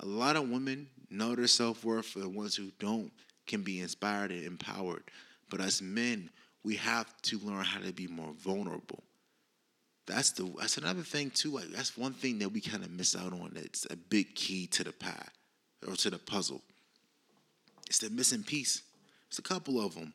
A 0.00 0.06
lot 0.06 0.36
of 0.36 0.50
women 0.50 0.88
know 1.10 1.34
their 1.34 1.46
self 1.46 1.84
worth, 1.84 2.06
for 2.06 2.18
the 2.18 2.28
ones 2.28 2.54
who 2.54 2.70
don't 2.78 3.12
can 3.46 3.62
be 3.62 3.80
inspired 3.80 4.30
and 4.30 4.44
empowered. 4.44 5.04
But 5.50 5.60
as 5.60 5.80
men, 5.80 6.30
we 6.64 6.74
have 6.76 7.06
to 7.22 7.38
learn 7.38 7.64
how 7.64 7.80
to 7.80 7.92
be 7.92 8.08
more 8.08 8.32
vulnerable. 8.38 9.02
That's 10.06 10.30
the 10.30 10.44
that's 10.58 10.78
another 10.78 11.02
thing 11.02 11.30
too. 11.30 11.50
Like 11.50 11.68
that's 11.68 11.96
one 11.96 12.12
thing 12.12 12.38
that 12.40 12.50
we 12.50 12.60
kind 12.60 12.84
of 12.84 12.90
miss 12.90 13.16
out 13.16 13.32
on. 13.32 13.52
That's 13.54 13.86
a 13.90 13.96
big 13.96 14.34
key 14.34 14.66
to 14.68 14.84
the 14.84 14.92
pie 14.92 15.28
or 15.86 15.94
to 15.94 16.10
the 16.10 16.18
puzzle. 16.18 16.62
It's 17.86 17.98
the 17.98 18.10
missing 18.10 18.42
piece. 18.42 18.82
It's 19.28 19.38
a 19.38 19.42
couple 19.42 19.80
of 19.80 19.94
them 19.94 20.12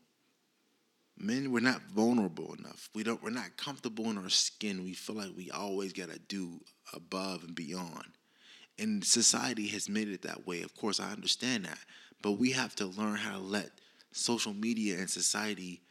men 1.17 1.51
we're 1.51 1.59
not 1.59 1.81
vulnerable 1.83 2.55
enough. 2.57 2.89
We 2.93 3.03
don't 3.03 3.21
we're 3.23 3.29
not 3.29 3.57
comfortable 3.57 4.09
in 4.09 4.17
our 4.17 4.29
skin. 4.29 4.83
We 4.83 4.93
feel 4.93 5.15
like 5.15 5.31
we 5.35 5.51
always 5.51 5.93
got 5.93 6.09
to 6.09 6.19
do 6.19 6.61
above 6.93 7.43
and 7.43 7.55
beyond. 7.55 8.07
And 8.79 9.03
society 9.03 9.67
has 9.67 9.89
made 9.89 10.07
it 10.09 10.23
that 10.23 10.47
way. 10.47 10.61
Of 10.61 10.75
course 10.75 10.99
i 10.99 11.11
understand 11.11 11.65
that. 11.65 11.79
But 12.21 12.33
we 12.33 12.51
have 12.51 12.75
to 12.75 12.85
learn 12.85 13.15
how 13.15 13.37
to 13.37 13.43
let 13.43 13.71
social 14.11 14.53
media 14.53 14.97
and 14.97 15.09
society 15.09 15.81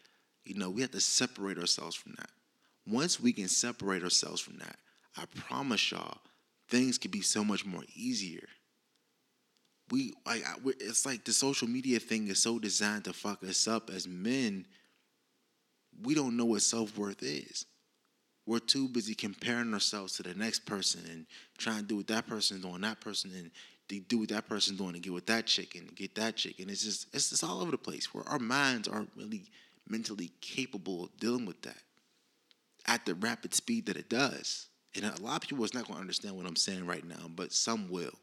you 0.44 0.54
know 0.54 0.70
we 0.70 0.82
have 0.82 0.90
to 0.92 1.00
separate 1.00 1.58
ourselves 1.58 1.96
from 1.96 2.14
that. 2.18 2.30
Once 2.86 3.20
we 3.20 3.32
can 3.32 3.48
separate 3.48 4.02
ourselves 4.02 4.40
from 4.40 4.58
that 4.58 4.76
i 5.16 5.24
promise 5.34 5.90
y'all 5.90 6.18
things 6.70 6.98
can 6.98 7.10
be 7.10 7.20
so 7.20 7.44
much 7.44 7.66
more 7.66 7.82
easier. 7.94 8.46
We 9.90 10.14
like 10.24 10.44
it's 10.78 11.04
like 11.04 11.24
the 11.24 11.32
social 11.32 11.68
media 11.68 11.98
thing 11.98 12.28
is 12.28 12.40
so 12.40 12.60
designed 12.60 13.04
to 13.04 13.12
fuck 13.12 13.42
us 13.42 13.66
up 13.66 13.90
as 13.90 14.06
men 14.06 14.66
we 16.02 16.14
don't 16.14 16.36
know 16.36 16.44
what 16.44 16.62
self 16.62 16.96
worth 16.96 17.22
is. 17.22 17.66
We're 18.46 18.58
too 18.58 18.88
busy 18.88 19.14
comparing 19.14 19.72
ourselves 19.72 20.16
to 20.16 20.22
the 20.22 20.34
next 20.34 20.66
person 20.66 21.02
and 21.10 21.26
trying 21.58 21.82
to 21.82 21.86
do 21.86 21.96
what 21.96 22.08
that 22.08 22.26
person's 22.26 22.62
doing, 22.64 22.80
that 22.80 23.00
person, 23.00 23.30
and 23.36 23.50
they 23.88 23.98
do 23.98 24.18
what 24.18 24.28
that 24.30 24.48
person's 24.48 24.78
doing 24.78 24.94
and 24.94 25.02
get 25.02 25.12
with 25.12 25.26
that 25.26 25.46
chick 25.46 25.74
and 25.74 25.94
get 25.94 26.14
that 26.14 26.36
chick. 26.36 26.58
And 26.58 26.70
it's 26.70 26.82
just, 26.82 27.06
it's 27.14 27.30
just 27.30 27.44
all 27.44 27.60
over 27.60 27.70
the 27.70 27.78
place 27.78 28.14
where 28.14 28.26
our 28.28 28.38
minds 28.38 28.88
aren't 28.88 29.10
really 29.16 29.44
mentally 29.88 30.30
capable 30.40 31.04
of 31.04 31.16
dealing 31.18 31.46
with 31.46 31.60
that 31.62 31.82
at 32.86 33.04
the 33.04 33.14
rapid 33.14 33.54
speed 33.54 33.86
that 33.86 33.96
it 33.96 34.08
does. 34.08 34.68
And 34.94 35.04
a 35.04 35.20
lot 35.20 35.42
of 35.42 35.48
people 35.48 35.64
is 35.64 35.74
not 35.74 35.84
going 35.84 35.96
to 35.96 36.00
understand 36.00 36.36
what 36.36 36.46
I'm 36.46 36.56
saying 36.56 36.86
right 36.86 37.06
now, 37.06 37.28
but 37.34 37.52
some 37.52 37.88
will. 37.88 38.14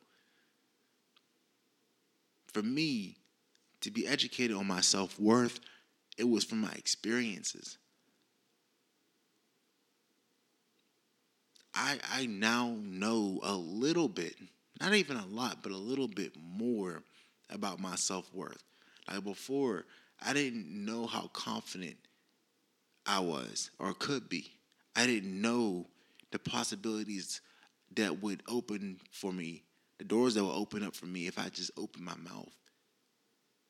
For 2.53 2.61
me, 2.61 3.17
to 3.81 3.91
be 3.91 4.07
educated 4.07 4.57
on 4.57 4.67
my 4.67 4.81
self 4.81 5.19
worth 5.19 5.59
it 6.17 6.25
was 6.30 6.43
from 6.43 6.62
my 6.62 6.71
experiences. 6.73 7.77
I 11.73 11.99
I 12.12 12.25
now 12.25 12.75
know 12.82 13.39
a 13.43 13.56
little 13.56 14.10
bit, 14.10 14.36
not 14.82 14.93
even 14.93 15.15
a 15.17 15.25
lot, 15.25 15.63
but 15.63 15.71
a 15.71 15.77
little 15.77 16.08
bit 16.10 16.36
more 16.36 17.03
about 17.49 17.80
my 17.80 17.95
self-worth. 17.95 18.63
Like 19.10 19.23
before, 19.23 19.86
I 20.21 20.34
didn't 20.34 20.67
know 20.67 21.06
how 21.08 21.27
confident 21.27 21.97
I 23.06 23.19
was 23.19 23.71
or 23.80 23.93
could 23.93 24.30
be. 24.30 24.51
I 24.95 25.06
didn't 25.08 25.39
know 25.41 25.88
the 26.32 26.39
possibilities 26.39 27.41
that 27.95 28.21
would 28.21 28.43
open 28.47 28.99
for 29.12 29.32
me 29.32 29.63
the 29.97 30.03
doors 30.06 30.36
that 30.36 30.43
would 30.43 30.53
open 30.56 30.84
up 30.84 30.95
for 30.95 31.08
me 31.08 31.25
if 31.25 31.39
I 31.39 31.49
just 31.49 31.71
opened 31.75 32.06
my 32.06 32.15
mouth. 32.17 32.53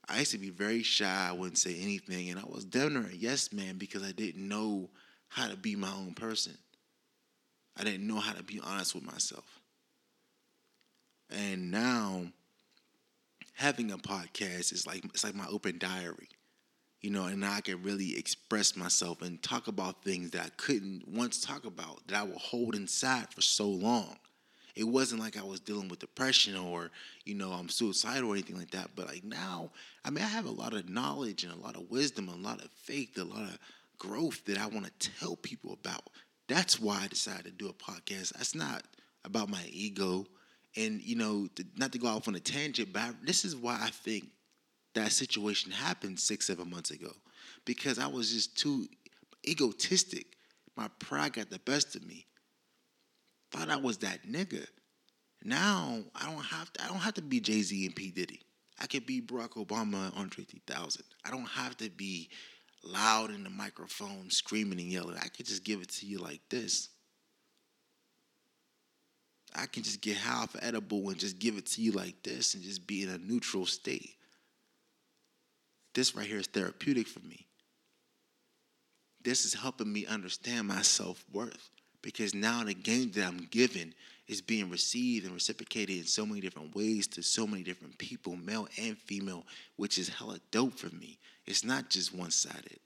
I 0.09 0.19
used 0.19 0.31
to 0.31 0.37
be 0.37 0.49
very 0.49 0.83
shy. 0.83 1.27
I 1.29 1.33
wouldn't 1.33 1.57
say 1.57 1.75
anything, 1.79 2.29
and 2.29 2.39
I 2.39 2.43
was 2.45 2.65
never 2.73 2.99
a 2.99 3.13
yes 3.13 3.51
man 3.51 3.77
because 3.77 4.03
I 4.03 4.11
didn't 4.11 4.47
know 4.47 4.89
how 5.27 5.49
to 5.49 5.57
be 5.57 5.75
my 5.75 5.91
own 5.91 6.13
person. 6.13 6.57
I 7.75 7.83
didn't 7.83 8.07
know 8.07 8.19
how 8.19 8.33
to 8.33 8.43
be 8.43 8.59
honest 8.63 8.95
with 8.95 9.03
myself. 9.03 9.45
And 11.29 11.69
now 11.69 12.23
having 13.53 13.91
a 13.91 13.97
podcast 13.97 14.71
is 14.71 14.87
like 14.87 15.03
it's 15.05 15.23
like 15.23 15.35
my 15.35 15.47
open 15.47 15.77
diary. 15.77 16.29
You 17.01 17.11
know, 17.11 17.25
and 17.25 17.45
I 17.45 17.61
can 17.61 17.83
really 17.83 18.17
express 18.17 18.75
myself 18.75 19.21
and 19.21 19.41
talk 19.43 19.67
about 19.67 20.03
things 20.03 20.31
that 20.31 20.45
I 20.45 20.49
couldn't 20.57 21.07
once 21.07 21.39
talk 21.39 21.65
about 21.65 22.07
that 22.07 22.17
I 22.17 22.23
would 22.23 22.37
hold 22.37 22.73
inside 22.73 23.31
for 23.33 23.41
so 23.41 23.67
long. 23.67 24.17
It 24.77 24.87
wasn't 24.87 25.21
like 25.21 25.37
I 25.37 25.43
was 25.43 25.59
dealing 25.59 25.87
with 25.89 25.99
depression 25.99 26.55
or, 26.55 26.91
you 27.25 27.33
know, 27.33 27.51
I'm 27.51 27.67
suicidal 27.67 28.29
or 28.29 28.33
anything 28.33 28.57
like 28.57 28.69
that. 28.71 28.91
But 28.95 29.07
like 29.07 29.23
now, 29.23 29.71
I 30.05 30.11
mean, 30.11 30.23
I 30.23 30.27
have 30.27 30.45
a 30.45 30.51
lot 30.51 30.73
of 30.73 30.87
knowledge 30.87 31.43
and 31.43 31.51
a 31.51 31.57
lot 31.57 31.75
of 31.75 31.89
wisdom, 31.89 32.29
a 32.29 32.35
lot 32.35 32.63
of 32.63 32.69
faith, 32.69 33.17
a 33.17 33.23
lot 33.23 33.41
of 33.41 33.57
growth 33.97 34.45
that 34.45 34.59
I 34.59 34.67
want 34.67 34.85
to 34.85 35.11
tell 35.19 35.35
people 35.35 35.73
about. 35.73 36.03
That's 36.47 36.79
why 36.79 37.01
I 37.01 37.07
decided 37.07 37.45
to 37.45 37.51
do 37.51 37.69
a 37.69 37.73
podcast. 37.73 38.33
That's 38.33 38.53
not 38.53 38.83
about 39.25 39.49
my 39.49 39.63
ego. 39.71 40.27
And, 40.75 41.01
you 41.01 41.15
know, 41.15 41.47
not 41.75 41.91
to 41.93 41.97
go 41.97 42.07
off 42.07 42.27
on 42.27 42.35
a 42.35 42.39
tangent, 42.39 42.93
but 42.93 43.01
I, 43.01 43.09
this 43.23 43.45
is 43.45 43.55
why 43.55 43.79
I 43.81 43.89
think 43.89 44.27
that 44.93 45.11
situation 45.11 45.71
happened 45.71 46.19
six, 46.19 46.45
seven 46.45 46.69
months 46.69 46.91
ago. 46.91 47.11
Because 47.65 47.97
I 47.97 48.05
was 48.05 48.31
just 48.31 48.55
too 48.55 48.87
egotistic. 49.47 50.27
My 50.75 50.87
pride 50.99 51.33
got 51.33 51.49
the 51.49 51.59
best 51.59 51.95
of 51.95 52.05
me 52.05 52.27
thought 53.51 53.69
I 53.69 53.77
was 53.77 53.97
that 53.99 54.27
nigga. 54.27 54.65
Now 55.43 55.99
I 56.15 56.31
don't 56.31 56.43
have 56.43 56.71
to, 56.73 56.83
I 56.83 56.87
don't 56.87 56.97
have 56.97 57.13
to 57.15 57.21
be 57.21 57.39
Jay 57.39 57.61
Z 57.61 57.85
and 57.85 57.95
P 57.95 58.11
Diddy. 58.11 58.41
I 58.79 58.85
could 58.85 59.05
be 59.05 59.21
Barack 59.21 59.53
Obama 59.53 60.07
and 60.07 60.13
Andre 60.15 60.43
3000. 60.43 61.03
I 61.25 61.31
don't 61.31 61.47
have 61.47 61.77
to 61.77 61.89
be 61.89 62.29
loud 62.83 63.31
in 63.31 63.43
the 63.43 63.49
microphone, 63.49 64.29
screaming 64.29 64.79
and 64.79 64.91
yelling. 64.91 65.17
I 65.17 65.27
could 65.29 65.45
just 65.45 65.63
give 65.63 65.81
it 65.81 65.89
to 65.89 66.05
you 66.05 66.19
like 66.19 66.41
this. 66.49 66.89
I 69.55 69.65
can 69.65 69.81
just 69.81 70.01
get 70.01 70.17
half 70.17 70.55
edible 70.61 71.09
and 71.09 71.17
just 71.17 71.39
give 71.39 71.57
it 71.57 71.65
to 71.67 71.81
you 71.81 71.91
like 71.91 72.21
this 72.23 72.53
and 72.53 72.63
just 72.63 72.85
be 72.85 73.01
in 73.01 73.09
a 73.09 73.17
neutral 73.17 73.65
state. 73.65 74.15
This 75.95 76.15
right 76.15 76.27
here 76.27 76.37
is 76.37 76.47
therapeutic 76.47 77.07
for 77.07 77.21
me. 77.21 77.47
This 79.23 79.45
is 79.45 79.55
helping 79.55 79.91
me 79.91 80.05
understand 80.05 80.67
my 80.67 80.83
self 80.83 81.25
worth 81.33 81.71
because 82.07 82.33
now 82.33 82.63
the 82.63 82.73
game 82.73 83.11
that 83.11 83.27
I'm 83.27 83.49
given 83.51 83.93
is 84.29 84.39
being 84.39 84.69
received 84.69 85.25
and 85.25 85.33
reciprocated 85.33 85.97
in 85.97 86.05
so 86.05 86.25
many 86.25 86.39
different 86.39 86.73
ways 86.73 87.05
to 87.05 87.21
so 87.21 87.45
many 87.45 87.63
different 87.63 87.97
people, 87.97 88.37
male 88.37 88.65
and 88.81 88.97
female, 88.97 89.45
which 89.75 89.97
is 89.97 90.07
hella 90.07 90.39
dope 90.49 90.79
for 90.79 90.87
me. 90.95 91.19
It's 91.45 91.65
not 91.65 91.89
just 91.89 92.15
one 92.15 92.31
sided. 92.31 92.79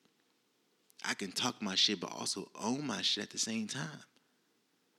I 1.06 1.14
can 1.14 1.32
talk 1.32 1.62
my 1.62 1.76
shit, 1.76 2.00
but 2.00 2.12
also 2.12 2.50
own 2.60 2.88
my 2.88 3.04
shit 3.04 3.26
at 3.26 3.30
the 3.30 3.38
same 3.38 3.68
time. 3.68 4.02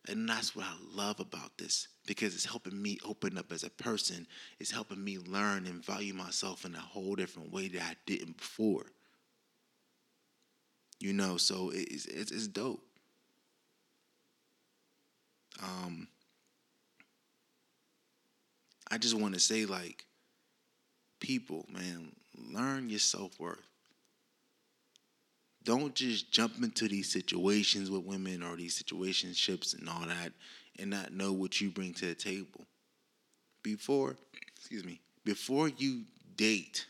And 0.07 0.29
that's 0.29 0.55
what 0.55 0.67
I 0.67 0.75
love 0.95 1.19
about 1.19 1.59
this 1.59 1.89
because 2.07 2.33
it's 2.37 2.45
helping 2.45 2.81
me 2.81 3.01
open 3.05 3.37
up 3.37 3.51
as 3.51 3.65
a 3.65 3.71
person. 3.71 4.29
It's 4.61 4.71
helping 4.71 5.03
me 5.03 5.19
learn 5.19 5.67
and 5.67 5.85
value 5.85 6.15
myself 6.15 6.65
in 6.65 6.77
a 6.77 6.79
whole 6.79 7.17
different 7.17 7.53
way 7.53 7.67
that 7.67 7.83
I 7.83 7.97
didn't 8.07 8.37
before. 8.37 8.87
You 11.01 11.13
know, 11.13 11.39
so 11.39 11.73
it's, 11.75 12.07
it's, 12.07 12.31
it's 12.31 12.47
dope. 12.47 12.85
Um, 15.61 16.09
I 18.91 18.99
just 18.99 19.19
want 19.19 19.35
to 19.35 19.41
say, 19.41 19.65
like, 19.65 20.05
people, 21.21 21.67
man, 21.73 22.13
learn 22.53 22.91
your 22.91 22.99
self 22.99 23.39
worth. 23.41 23.67
Don't 25.65 25.95
just 25.95 26.33
jump 26.33 26.55
into 26.63 26.89
these 26.89 27.11
situations 27.11 27.91
with 27.91 28.05
women 28.05 28.43
or 28.43 28.57
these 28.57 28.83
situationships 28.83 29.79
and 29.79 29.89
all 29.89 30.07
that 30.07 30.33
and 30.79 30.91
not 30.91 31.13
know 31.13 31.33
what 31.33 31.61
you 31.61 31.71
bring 31.71 31.95
to 31.95 32.07
the 32.07 32.15
table. 32.15 32.67
Before, 33.63 34.17
excuse 34.57 34.85
me, 34.85 35.01
before 35.25 35.69
you 35.69 36.03
date, 36.37 36.87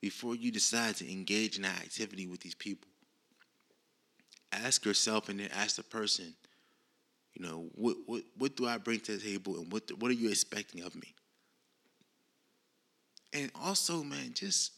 before 0.00 0.36
you 0.36 0.52
decide 0.52 0.96
to 0.96 1.10
engage 1.10 1.56
in 1.56 1.62
that 1.62 1.80
activity 1.80 2.26
with 2.26 2.40
these 2.40 2.54
people, 2.54 2.88
ask 4.52 4.84
yourself 4.84 5.28
and 5.28 5.40
then 5.40 5.48
ask 5.56 5.76
the 5.76 5.82
person, 5.82 6.34
you 7.34 7.44
know, 7.44 7.66
what 7.74 7.96
what 8.06 8.22
what 8.38 8.56
do 8.56 8.66
I 8.66 8.78
bring 8.78 9.00
to 9.00 9.16
the 9.16 9.18
table, 9.18 9.56
and 9.56 9.72
what 9.72 9.90
what 9.98 10.10
are 10.10 10.14
you 10.14 10.30
expecting 10.30 10.82
of 10.82 10.94
me? 10.94 11.14
And 13.32 13.50
also, 13.60 14.04
man, 14.04 14.32
just 14.34 14.72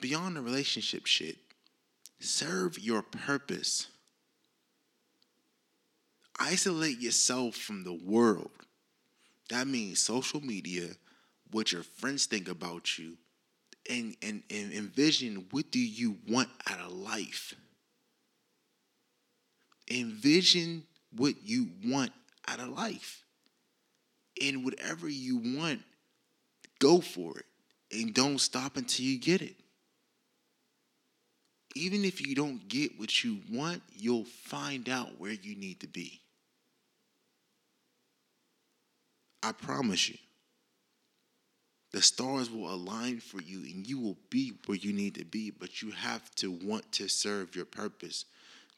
beyond 0.00 0.36
the 0.36 0.42
relationship 0.42 1.06
shit, 1.06 1.36
serve 2.18 2.78
your 2.78 3.02
purpose. 3.02 3.86
Isolate 6.40 6.98
yourself 6.98 7.54
from 7.54 7.84
the 7.84 7.92
world. 7.94 8.50
That 9.50 9.68
means 9.68 10.00
social 10.00 10.40
media, 10.40 10.88
what 11.52 11.70
your 11.70 11.84
friends 11.84 12.26
think 12.26 12.48
about 12.48 12.98
you, 12.98 13.16
and, 13.88 14.16
and, 14.20 14.42
and 14.50 14.72
envision 14.72 15.46
what 15.52 15.70
do 15.70 15.78
you 15.78 16.16
want 16.28 16.48
out 16.68 16.80
of 16.80 16.90
life. 16.90 17.54
Envision 19.88 20.82
what 21.16 21.34
you 21.44 21.68
want 21.84 22.12
out 22.48 22.60
of 22.60 22.68
life. 22.68 23.24
And 24.42 24.64
whatever 24.64 25.08
you 25.08 25.58
want, 25.58 25.80
go 26.78 27.00
for 27.00 27.38
it. 27.38 27.46
And 27.92 28.12
don't 28.12 28.38
stop 28.38 28.76
until 28.76 29.06
you 29.06 29.18
get 29.18 29.42
it. 29.42 29.54
Even 31.76 32.04
if 32.04 32.24
you 32.24 32.34
don't 32.34 32.68
get 32.68 32.98
what 32.98 33.24
you 33.24 33.38
want, 33.50 33.82
you'll 33.92 34.24
find 34.24 34.88
out 34.88 35.18
where 35.18 35.32
you 35.32 35.56
need 35.56 35.80
to 35.80 35.88
be. 35.88 36.20
I 39.42 39.52
promise 39.52 40.08
you. 40.08 40.16
The 41.92 42.02
stars 42.02 42.50
will 42.50 42.72
align 42.72 43.20
for 43.20 43.40
you 43.40 43.58
and 43.58 43.86
you 43.86 44.00
will 44.00 44.16
be 44.28 44.54
where 44.66 44.76
you 44.76 44.92
need 44.92 45.14
to 45.14 45.24
be, 45.24 45.50
but 45.50 45.80
you 45.80 45.92
have 45.92 46.34
to 46.36 46.50
want 46.50 46.90
to 46.92 47.08
serve 47.08 47.54
your 47.54 47.66
purpose. 47.66 48.24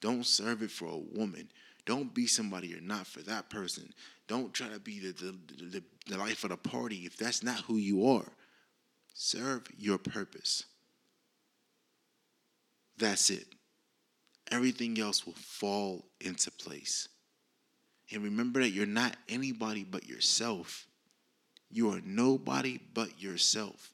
Don't 0.02 0.26
serve 0.26 0.62
it 0.62 0.70
for 0.70 0.86
a 0.86 0.98
woman. 0.98 1.48
Don't 1.86 2.12
be 2.12 2.26
somebody 2.26 2.68
you're 2.68 2.80
not 2.80 3.06
for 3.06 3.20
that 3.22 3.48
person. 3.48 3.92
Don't 4.26 4.52
try 4.52 4.68
to 4.68 4.80
be 4.80 4.98
the, 4.98 5.12
the, 5.12 5.34
the, 5.64 5.82
the 6.08 6.18
life 6.18 6.42
of 6.44 6.50
the 6.50 6.56
party 6.56 7.06
if 7.06 7.16
that's 7.16 7.42
not 7.42 7.60
who 7.60 7.76
you 7.76 8.08
are. 8.08 8.26
Serve 9.14 9.66
your 9.78 9.96
purpose. 9.96 10.64
That's 12.98 13.30
it. 13.30 13.46
Everything 14.50 14.98
else 15.00 15.24
will 15.24 15.34
fall 15.34 16.04
into 16.20 16.50
place. 16.50 17.08
And 18.12 18.22
remember 18.22 18.60
that 18.60 18.70
you're 18.70 18.86
not 18.86 19.16
anybody 19.28 19.84
but 19.84 20.06
yourself. 20.06 20.86
You 21.70 21.90
are 21.90 22.00
nobody 22.04 22.78
but 22.94 23.20
yourself. 23.20 23.92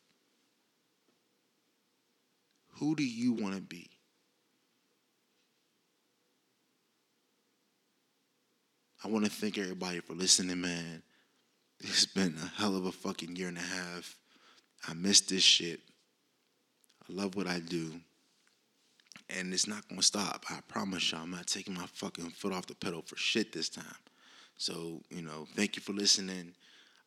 Who 2.78 2.94
do 2.94 3.04
you 3.04 3.32
want 3.32 3.54
to 3.54 3.60
be? 3.60 3.91
I 9.04 9.08
want 9.08 9.24
to 9.24 9.30
thank 9.30 9.58
everybody 9.58 9.98
for 9.98 10.14
listening, 10.14 10.60
man. 10.60 11.02
It's 11.80 12.06
been 12.06 12.36
a 12.40 12.60
hell 12.60 12.76
of 12.76 12.86
a 12.86 12.92
fucking 12.92 13.34
year 13.34 13.48
and 13.48 13.58
a 13.58 13.60
half. 13.60 14.16
I 14.88 14.94
miss 14.94 15.20
this 15.22 15.42
shit. 15.42 15.80
I 17.08 17.12
love 17.12 17.34
what 17.34 17.48
I 17.48 17.58
do. 17.58 17.94
And 19.28 19.52
it's 19.52 19.66
not 19.66 19.88
gonna 19.88 20.02
stop. 20.02 20.44
I 20.48 20.60
promise 20.68 21.10
y'all, 21.10 21.22
I'm 21.22 21.32
not 21.32 21.48
taking 21.48 21.74
my 21.74 21.86
fucking 21.94 22.30
foot 22.30 22.52
off 22.52 22.66
the 22.66 22.76
pedal 22.76 23.02
for 23.02 23.16
shit 23.16 23.52
this 23.52 23.68
time. 23.68 23.84
So, 24.56 25.00
you 25.10 25.22
know, 25.22 25.48
thank 25.56 25.74
you 25.74 25.82
for 25.82 25.92
listening. 25.92 26.54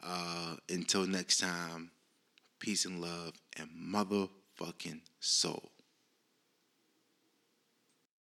Uh, 0.03 0.55
until 0.69 1.07
next 1.07 1.39
time, 1.39 1.91
peace 2.59 2.83
and 2.83 2.99
love 2.99 3.35
and 3.57 3.69
motherfucking 3.69 4.99
soul. 5.21 5.71